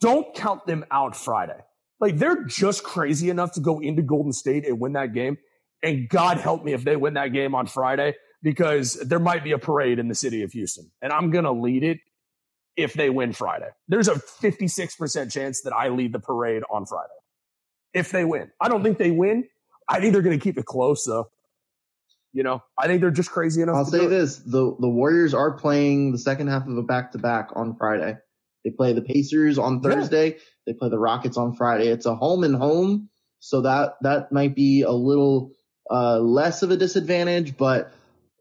[0.00, 1.58] don't count them out Friday.
[2.00, 5.38] Like they're just crazy enough to go into Golden State and win that game.
[5.82, 9.52] And God help me if they win that game on Friday because there might be
[9.52, 11.98] a parade in the city of Houston and I'm going to lead it
[12.76, 13.68] if they win Friday.
[13.88, 17.12] There's a 56% chance that I lead the parade on Friday
[17.94, 18.50] if they win.
[18.60, 19.44] I don't think they win.
[19.88, 21.28] I think they're going to keep it close though.
[22.32, 23.76] You know, I think they're just crazy enough.
[23.76, 27.18] I'll say this: the the Warriors are playing the second half of a back to
[27.18, 28.16] back on Friday.
[28.64, 30.30] They play the Pacers on Thursday.
[30.30, 30.38] Yeah.
[30.66, 31.88] They play the Rockets on Friday.
[31.88, 35.52] It's a home and home, so that that might be a little
[35.90, 37.92] uh, less of a disadvantage, but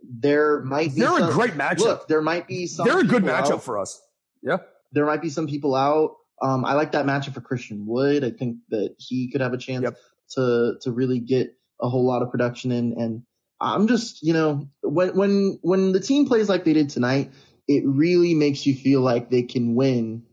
[0.03, 1.01] there might be.
[1.01, 1.79] They're some, a great matchup.
[1.79, 2.87] Look, there might be some.
[2.87, 3.63] They're a good matchup out.
[3.63, 4.01] for us.
[4.41, 4.57] Yeah.
[4.93, 6.15] There might be some people out.
[6.41, 8.23] Um, I like that matchup for Christian Wood.
[8.23, 9.97] I think that he could have a chance Yep.
[10.35, 12.93] to to really get a whole lot of production in.
[12.97, 13.23] And
[13.61, 17.31] I'm just, you know, when when when the team plays like they did tonight,
[17.67, 20.23] it really makes you feel like they can win,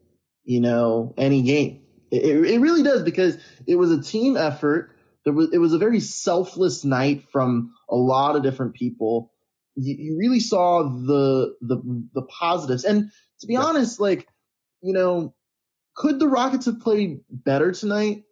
[0.44, 1.82] you know, any game.
[2.10, 4.92] It, it really does because it was a team effort.
[5.24, 9.32] There was it was a very selfless night from a lot of different people.
[9.76, 11.76] You, you really saw the the
[12.14, 12.84] the positives.
[12.84, 13.10] And
[13.40, 13.64] to be Yeah.
[13.64, 14.26] honest, like,
[14.82, 15.34] you know,
[15.94, 18.24] could the Rockets have played better tonight?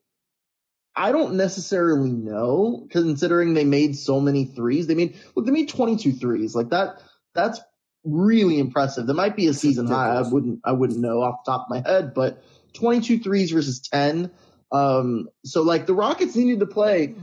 [0.96, 4.86] I don't necessarily know, considering they made so many threes.
[4.86, 6.54] They made look, they made 22 threes.
[6.54, 7.02] Like that,
[7.34, 7.60] that's
[8.04, 9.06] really impressive.
[9.06, 10.08] That might be a season high.
[10.14, 12.42] I wouldn't, I wouldn't know off the top of my head, but
[12.74, 14.30] 22 threes versus 10.
[14.72, 17.14] Um, so like the Rockets needed to play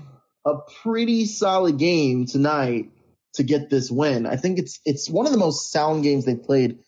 [0.46, 2.92] a pretty solid game tonight
[3.36, 4.26] to get this win.
[4.28, 6.80] I think it's it's one of the most sound games they've played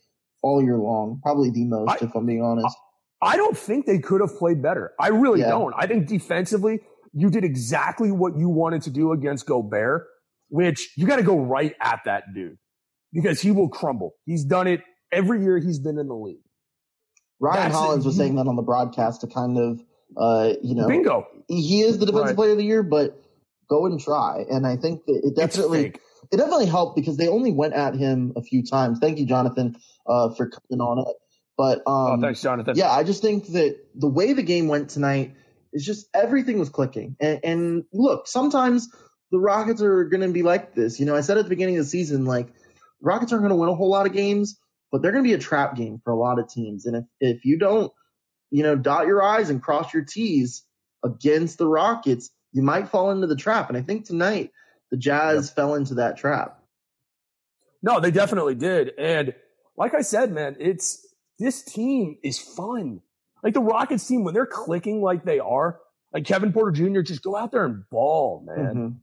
[0.44, 1.20] all year long.
[1.24, 2.78] Probably the most, I- if I'm being honest.
[3.22, 4.94] I don't think they could have played better.
[5.00, 5.50] I really Yeah.
[5.50, 5.74] don't.
[5.78, 6.82] I think defensively,
[7.14, 10.06] you did exactly what you wanted to do against Gobert,
[10.50, 12.58] which you got to go right at that dude
[13.14, 14.14] because he will crumble.
[14.26, 16.42] He's done it every year he's been in the league.
[17.40, 19.82] Ryan That's- Hollins was saying that on the broadcast to kind of,
[20.18, 21.26] uh, you know, Bingo.
[21.48, 22.36] he is the defensive Right.
[22.36, 23.18] player of the year, but
[23.70, 24.46] go and try.
[24.50, 25.94] And I think that it definitely,
[26.32, 29.00] it definitely helped because they only went at him a few times.
[29.00, 29.76] Thank you, Jonathan,
[30.08, 31.16] uh, for coming on it.
[31.58, 32.76] But, Oh, um, thanks, Jonathan.
[32.76, 35.36] yeah, I just think that the way the game went tonight
[35.72, 37.16] is just everything was clicking.
[37.20, 38.90] And, and look, sometimes
[39.32, 41.00] the Rockets are going to be like this.
[41.00, 42.48] You know, I said at the beginning of the season, like,
[43.02, 44.60] Rockets aren't going to win a whole lot of games,
[44.92, 46.86] but they're going to be a trap game for a lot of teams.
[46.86, 47.04] And if,
[47.38, 47.92] if you don't,
[48.52, 50.64] you know, dot your I's and cross your T's
[51.04, 53.70] against the Rockets, you might fall into the trap.
[53.70, 54.52] And I think tonight
[54.92, 56.60] the Jazz fell into that trap.
[57.84, 58.92] No, they definitely did.
[58.98, 59.36] And
[59.78, 61.05] like I said, man, it's
[61.40, 63.02] this team is fun.
[63.44, 65.80] Like the Rockets team, when they're clicking like they are,
[66.14, 68.76] like Kevin Porter Jr., just go out there and ball, man.
[68.76, 68.96] Mhm.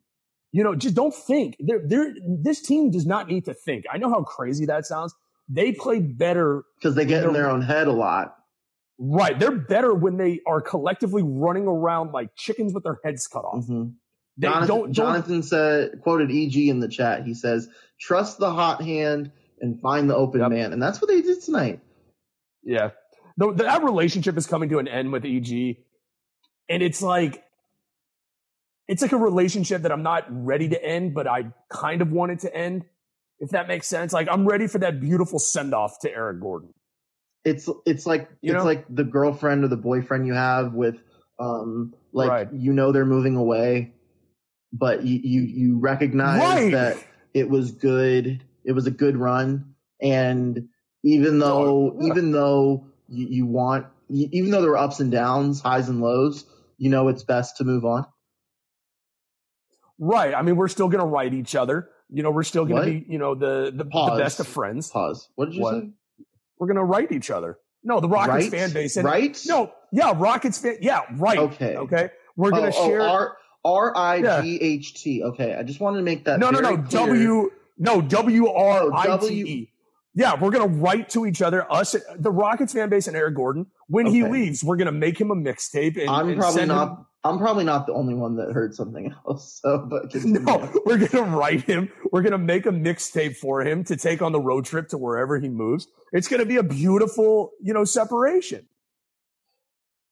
[0.53, 1.57] You know, just don't think.
[1.61, 3.85] They're, they're, this team does not need to think.
[3.91, 5.15] I know how crazy that sounds.
[5.49, 6.65] They play better.
[6.79, 8.37] Because they get in their own head a lot.
[8.99, 9.39] Right.
[9.39, 13.65] They're better when they are collectively running around like chickens with their heads cut off.
[13.67, 13.95] Mhm.
[14.39, 17.25] They Jonathan, don't, don't Jonathan said quoted EG in the chat.
[17.27, 17.69] He says,
[18.01, 20.51] "Trust the hot hand and find the open Yep.
[20.51, 21.81] man," and that's what they did tonight.
[22.63, 22.91] Yeah.
[23.37, 25.77] The, that relationship is coming to an end with EG.
[26.69, 27.43] And it's like,
[28.89, 32.33] it's like a relationship that I'm not ready to end, but I kind of want
[32.33, 32.85] it to end,
[33.41, 34.13] if that makes sense.
[34.13, 36.75] Like, I'm ready for that beautiful send off to Eric Gordon.
[37.45, 38.65] It's it's like You it's know?
[38.65, 40.97] like the girlfriend or the boyfriend you have with
[41.41, 42.49] um like Right.
[42.53, 43.95] you know they're moving away,
[44.73, 46.71] but you you, you recognize Right.
[46.73, 46.99] that
[47.35, 48.45] it was good.
[48.65, 50.69] It was a good run, and
[51.05, 52.09] even though Oh, yeah.
[52.09, 56.01] even though you, you want you, even though there were ups and downs, highs and
[56.01, 56.45] lows,
[56.79, 58.07] you know it's best to move on.
[59.99, 60.35] Right.
[60.35, 61.89] I mean, we're still going to write each other.
[62.11, 64.91] You know, we're still going to be, you know, the, the, the best of friends.
[64.91, 65.29] Pause.
[65.37, 65.75] What did you What?
[65.81, 65.91] say?
[66.59, 67.59] We're going to write each other.
[67.85, 68.51] No, the Rockets right?
[68.51, 68.97] fan base.
[68.97, 69.41] And, right?
[69.47, 70.77] No, yeah, Rockets fan.
[70.81, 71.39] Yeah, right.
[71.39, 71.77] Okay.
[71.77, 72.11] Okay.
[72.37, 73.01] We're going to oh, oh, share.
[73.03, 75.23] Oh, R R I G H T.
[75.23, 76.39] Okay, I just wanted to make that.
[76.39, 76.77] no, no, no.
[76.77, 77.07] clear.
[77.07, 77.51] W.
[77.79, 79.72] No, W R Oh, I T W- E.
[80.15, 81.71] Yeah, we're gonna write to each other.
[81.73, 83.67] Us, the Rockets fan base, and Eric Gordon.
[83.89, 85.99] When he leaves, we're gonna make him a mixtape.
[85.99, 86.89] And, I'm and probably not.
[86.89, 89.61] him- I'm probably not the only one that heard something else.
[89.63, 91.89] So, but no, we're gonna write him.
[92.11, 95.39] We're gonna make a mixtape for him to take on the road trip to wherever
[95.39, 95.87] he moves.
[96.13, 98.67] It's gonna be a beautiful, you know, separation.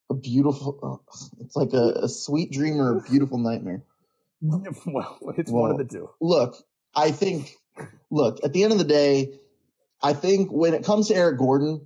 [0.09, 0.79] a beautiful.
[0.81, 1.01] oh,
[1.41, 3.83] it's like a, a sweet dream or a beautiful nightmare.
[4.87, 6.09] Well, it's one of the two.
[6.19, 6.55] Look,
[6.95, 7.55] I think.
[8.09, 9.33] Look, at the end of the day,
[10.03, 11.85] I think when it comes to Eric Gordon,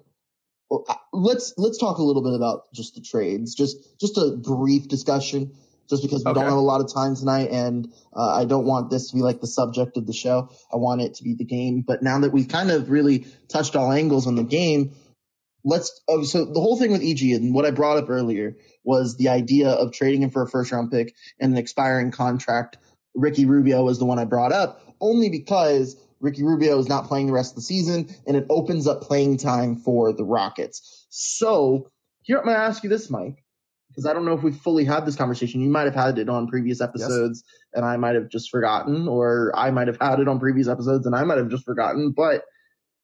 [1.13, 3.56] let's let's talk a little bit about just the trades.
[3.56, 5.54] Just just a brief discussion,
[5.89, 8.89] just because we don't have a lot of time tonight, and uh, I don't want
[8.89, 10.49] this to be like the subject of the show.
[10.71, 11.82] I want it to be the game.
[11.82, 14.95] But now that we've kind of really touched all angles on the game,
[15.63, 16.01] let's.
[16.07, 19.30] Oh, so the whole thing with EG and what I brought up earlier was the
[19.30, 22.78] idea of trading him for a first round pick and an expiring contract.
[23.13, 27.28] Ricky Rubio was the one I brought up only because Ricky Rubio is not playing
[27.28, 31.05] the rest of the season and it opens up playing time for the Rockets.
[31.09, 31.89] So
[32.24, 33.43] here I'm going to ask you this, Mike,
[33.89, 35.61] because I don't know if we've fully had this conversation.
[35.61, 37.43] You might have had it on previous episodes
[37.74, 41.05] and I might have just forgotten, or I might have had it on previous episodes
[41.05, 42.11] and I might have just forgotten.
[42.11, 42.43] But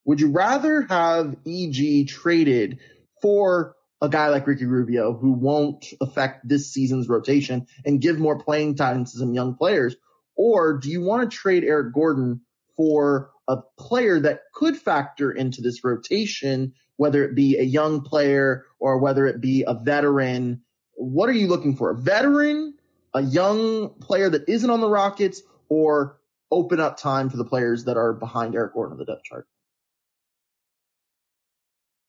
[0.05, 2.79] would you rather have EG traded
[3.21, 8.39] for a guy like Ricky Rubio who won't affect this season's rotation and give more
[8.39, 9.95] playing time to some young players?
[10.35, 12.41] Or do you want to trade Eric Gordon
[12.75, 18.63] for a player that could factor into this rotation whether it be a young player
[18.79, 20.61] or whether it be a veteran.
[20.93, 21.89] What are you looking for?
[21.89, 22.75] A veteran,
[23.15, 26.19] a young player that isn't on the Rockets, or
[26.51, 29.47] open up time for the players that are behind Eric Gordon on the depth chart?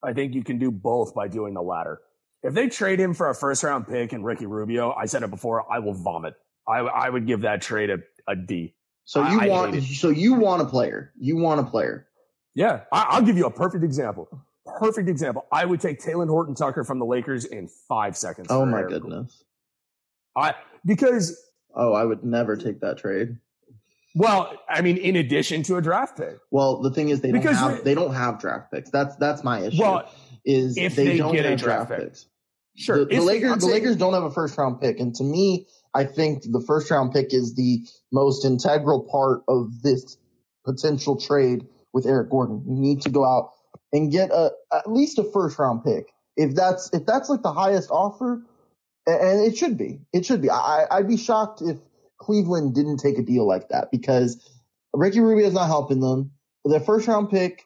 [0.02, 2.02] I think you can do both by doing the latter.
[2.42, 5.30] If they trade him for a first round pick and Ricky Rubio, I said it
[5.30, 6.34] before, I will vomit.
[6.68, 7.98] I, I would give that trade a,
[8.28, 8.74] a D.
[9.12, 11.12] So you I, want I so you want a player.
[11.20, 12.06] You want a player.
[12.54, 14.26] Yeah, I, will give you a perfect example.
[14.78, 15.44] Perfect example.
[15.52, 18.46] I would take Talen Horton Tucker from the Lakers in five seconds.
[18.48, 19.44] Oh my goodness.
[20.34, 20.54] I
[20.86, 21.38] because
[21.74, 23.36] oh, I would never take that trade.
[24.14, 26.38] Well, I mean, in addition to a draft pick.
[26.50, 28.88] Well, the thing is, they because don't have they don't have draft picks.
[28.88, 29.82] That's that's my issue.
[29.82, 30.10] Well,
[30.46, 32.26] is if they, they don't get have draft, draft picks.
[32.76, 33.00] Sure.
[33.00, 36.04] The, the Lakers the Lakers don't have a first round pick, and to me, I
[36.04, 40.16] think the first round pick is the most integral part of this
[40.64, 42.64] potential trade with Eric Gordon.
[42.66, 43.50] You need to go out
[43.92, 46.06] and get a at least a first round pick.
[46.36, 48.42] If that's if that's like the highest offer,
[49.06, 50.50] and it should be, it should be.
[50.50, 51.76] I, I'd be shocked if
[52.18, 54.48] Cleveland didn't take a deal like that because
[54.94, 56.30] Ricky Rubio is not helping them.
[56.64, 57.64] Their first round pick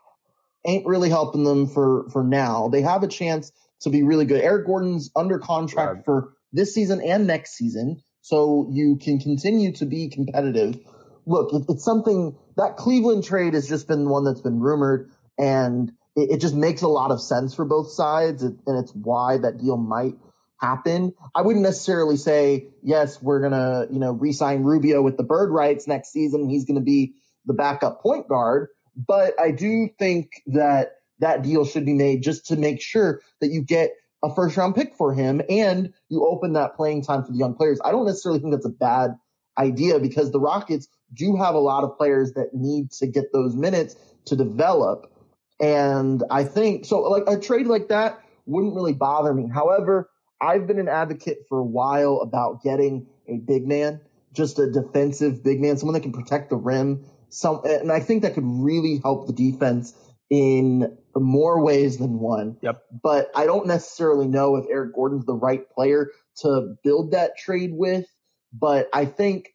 [0.66, 2.68] ain't really helping them for for now.
[2.68, 3.52] They have a chance
[3.82, 4.40] to be really good.
[4.40, 9.86] Eric Gordon's under contract for this season and next season, so you can continue to
[9.86, 10.80] be competitive.
[11.26, 15.92] Look, it, it's something that Cleveland trade has just been one that's been rumored, and
[16.16, 19.58] it, it just makes a lot of sense for both sides, and it's why that
[19.58, 20.14] deal might
[20.60, 21.14] happen.
[21.36, 25.50] I wouldn't necessarily say, yes, we're going to, you know, re-sign Rubio with the bird
[25.50, 26.48] rights next season.
[26.48, 27.14] He's going to be
[27.44, 28.70] the backup point guard.
[28.96, 33.50] But I do think that that deal should be made just to make sure that
[33.50, 33.92] you get
[34.22, 37.54] a first round pick for him and you open that playing time for the young
[37.54, 37.80] players.
[37.84, 39.16] I don't necessarily think that's a bad
[39.58, 43.54] idea because the Rockets do have a lot of players that need to get those
[43.54, 43.96] minutes
[44.26, 45.12] to develop.
[45.60, 49.48] And I think so like a trade like that wouldn't really bother me.
[49.52, 50.10] However,
[50.40, 54.00] I've been an advocate for a while about getting a big man,
[54.32, 57.04] just a defensive big man, someone that can protect the rim.
[57.28, 59.94] Some, and I think that could really help the defense
[60.30, 62.58] in more ways than one.
[62.62, 62.82] Yep.
[63.02, 66.10] But I don't necessarily know if Eric Gordon's the right player
[66.42, 68.06] to build that trade with.
[68.52, 69.54] But I think,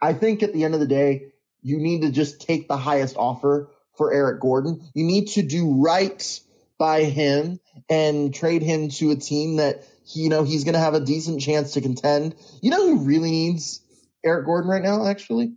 [0.00, 1.32] I think at the end of the day,
[1.62, 4.82] you need to just take the highest offer for Eric Gordon.
[4.94, 6.40] You need to do right
[6.78, 10.80] by him and trade him to a team that he, you know, he's going to
[10.80, 12.34] have a decent chance to contend.
[12.62, 13.82] You know who really needs
[14.24, 15.52] Eric Gordon right now, actually?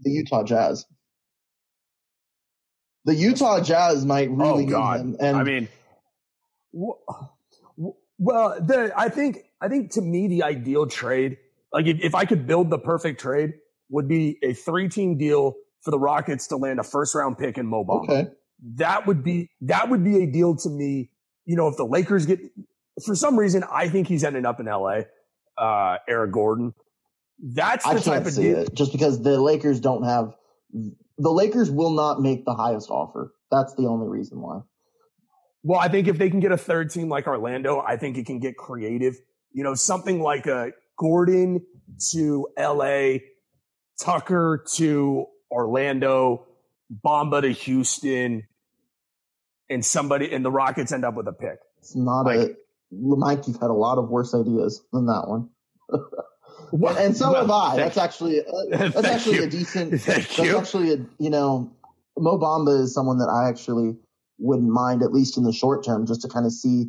[0.00, 0.84] The Utah Jazz.
[3.04, 5.04] The Utah Jazz might oh, really oh, God.
[5.04, 5.16] need him.
[5.20, 5.68] And I mean,
[6.72, 11.38] well, the, I think, I think to me, the ideal trade,
[11.72, 13.54] like if, if I could build the perfect trade,
[13.90, 17.58] would be a three team deal for the Rockets to land a first round pick
[17.58, 18.04] in Mo Bamba.
[18.04, 18.30] Okay.
[18.76, 21.10] That would be, that would be a deal to me.
[21.44, 22.40] You know, if the Lakers get,
[23.04, 25.00] for some reason, I think he's ending up in LA.
[25.58, 26.74] Uh, Eric Gordon.
[27.38, 28.58] That's the I type of deal.
[28.60, 30.34] It just because the Lakers don't have
[31.18, 33.34] the Lakers will not make the highest offer.
[33.50, 34.60] That's the only reason why.
[35.62, 38.26] Well, I think if they can get a third team like Orlando, I think it
[38.26, 39.16] can get creative.
[39.52, 41.64] You know, something like a Gordon
[42.10, 43.18] to LA,
[44.00, 46.46] Tucker to Orlando,
[47.04, 48.42] Bamba to Houston,
[49.70, 51.58] and somebody and the Rockets end up with a pick.
[51.78, 52.54] It's not like, a
[52.90, 55.48] Mike, you've had a lot of worse ideas than that one.
[56.72, 57.76] well, and so well, have I.
[57.76, 58.52] That's actually uh,
[58.88, 59.44] that's actually you.
[59.44, 60.00] a decent.
[60.00, 60.58] Thank that's you.
[60.58, 61.70] actually a you know,
[62.18, 63.96] Mo Bamba is someone that I actually
[64.38, 66.86] wouldn't mind at least in the short term, just to kind of see,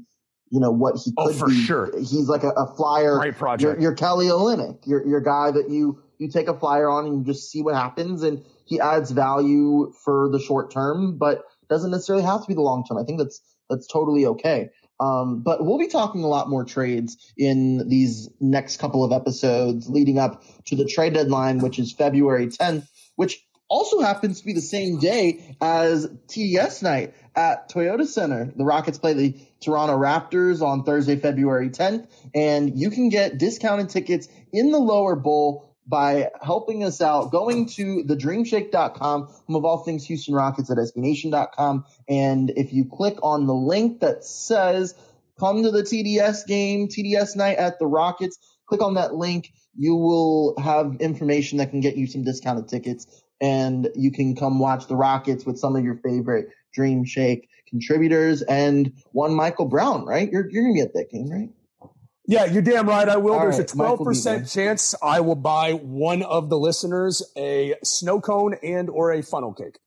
[0.49, 1.61] you know, what he oh, could oh, for be.
[1.61, 1.91] sure.
[1.97, 3.17] He's like a, a flyer.
[3.17, 3.61] Great project.
[3.80, 4.80] You're, you're Kelly Olynyk.
[4.86, 7.61] You're you're a guy that you you take a flyer on and you just see
[7.61, 12.47] what happens, and he adds value for the short term, but doesn't necessarily have to
[12.47, 12.97] be the long term.
[12.97, 14.69] I think that's that's totally okay.
[15.00, 19.89] Um, but we'll be talking a lot more trades in these next couple of episodes
[19.89, 24.54] leading up to the trade deadline, which is February 10th, which also happens to be
[24.54, 28.52] the same day as TDS night at Toyota Center.
[28.56, 33.89] The Rockets play the Toronto Raptors on Thursday, February 10th, and you can get discounted
[33.89, 39.80] tickets in the lower bowl by helping us out, going to thedreamshake.com, home of all
[39.80, 41.86] things Houston Rockets at SBNation.com.
[42.10, 44.96] And if you click on the link that says
[45.40, 49.52] come to the TDS game, TDS night at the Rockets, click on that link.
[49.78, 54.60] You will have information that can get you some discounted tickets and you can come
[54.60, 60.06] watch the Rockets with some of your favorite Dream Shake contributors and one Michael Brown,
[60.06, 60.32] right?
[60.32, 61.50] You're, you're going to be at that game, right?
[62.28, 63.07] Yeah, you're damn right.
[63.07, 63.34] I will.
[63.34, 68.19] All There's right, a 12% chance I will buy one of the listeners a snow
[68.19, 69.78] cone and or a funnel cake.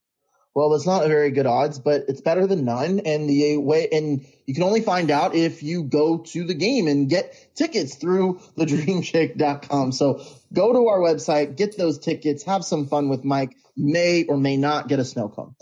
[0.55, 3.01] Well, it's not a very good odds, but it's better than none.
[3.01, 6.87] And the way, and you can only find out if you go to the game
[6.87, 9.91] and get tickets through thedreamshake.com.
[9.91, 13.55] So go to our website, get those tickets, have some fun with Mike.
[13.77, 15.55] may or may not get a snow cone.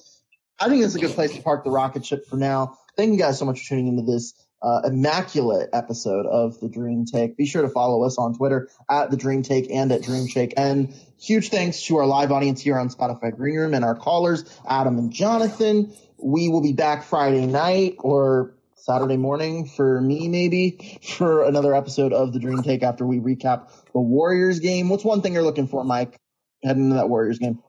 [0.59, 2.77] I think it's a good place to park the rocket ship for now.
[2.95, 7.05] Thank you guys so much for tuning into this uh, immaculate episode of the Dream
[7.05, 7.37] Take.
[7.37, 10.53] Be sure to follow us on Twitter at the Dream Take and at Dream Shake.
[10.57, 14.43] And huge thanks to our live audience here on Spotify Green Room and our callers,
[14.67, 15.93] Adam and Jonathan.
[16.17, 22.13] We will be back Friday night or Saturday morning for me, maybe for another episode
[22.13, 24.89] of the Dream Take after we recap the Warriors game.
[24.89, 26.17] What's one thing you're looking for, Mike,
[26.63, 27.59] heading into that Warriors game?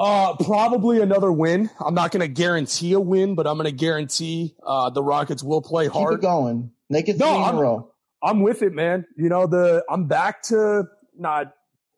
[0.00, 1.68] Uh, probably another win.
[1.78, 5.42] I'm not going to guarantee a win, but I'm going to guarantee uh, the Rockets
[5.42, 6.12] will play hard.
[6.12, 6.72] Keep it going.
[6.88, 7.92] Make it no, I'm, in a row.
[8.22, 9.04] I'm with it, man.
[9.18, 10.84] You know the I'm back to
[11.18, 11.52] not.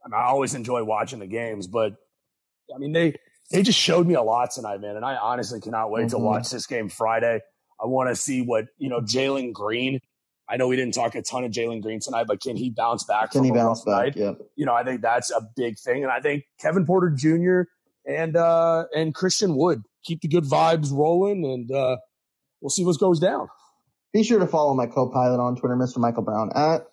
[0.05, 1.95] I, mean, I always enjoy watching the games, but
[2.75, 3.15] I mean they
[3.53, 6.17] they just showed me a lot tonight, man, and I honestly cannot wait mm-hmm.
[6.17, 7.41] to watch this game Friday.
[7.81, 10.01] I want to see what you know Jalen Green.
[10.49, 13.05] I know we didn't talk a ton of Jalen Green tonight, but can he bounce
[13.05, 13.31] back?
[13.31, 14.17] Can he bounce back?
[14.17, 14.33] Yeah.
[14.57, 17.71] You know, I think that's a big thing, and I think Kevin Porter Jr
[18.07, 19.83] and uh, and Christian Wood.
[20.05, 21.97] Keep the good vibes rolling, and uh,
[22.61, 23.49] we'll see what goes down.
[24.13, 25.99] Be sure to follow my co-pilot on Twitter, Mr.
[25.99, 26.87] Michael Brown at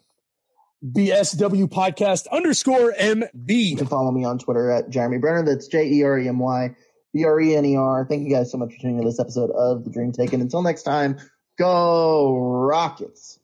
[0.85, 3.49] BSW Podcast underscore MB.
[3.49, 5.45] You can follow me on Twitter at Jeremy Brener.
[5.45, 6.75] That's J E R E M Y
[7.13, 8.05] B R E N E R.
[8.05, 10.39] Thank you guys so much for tuning in to this episode of The Dream Taken.
[10.39, 11.17] Until next time,
[11.57, 13.39] go Rockets.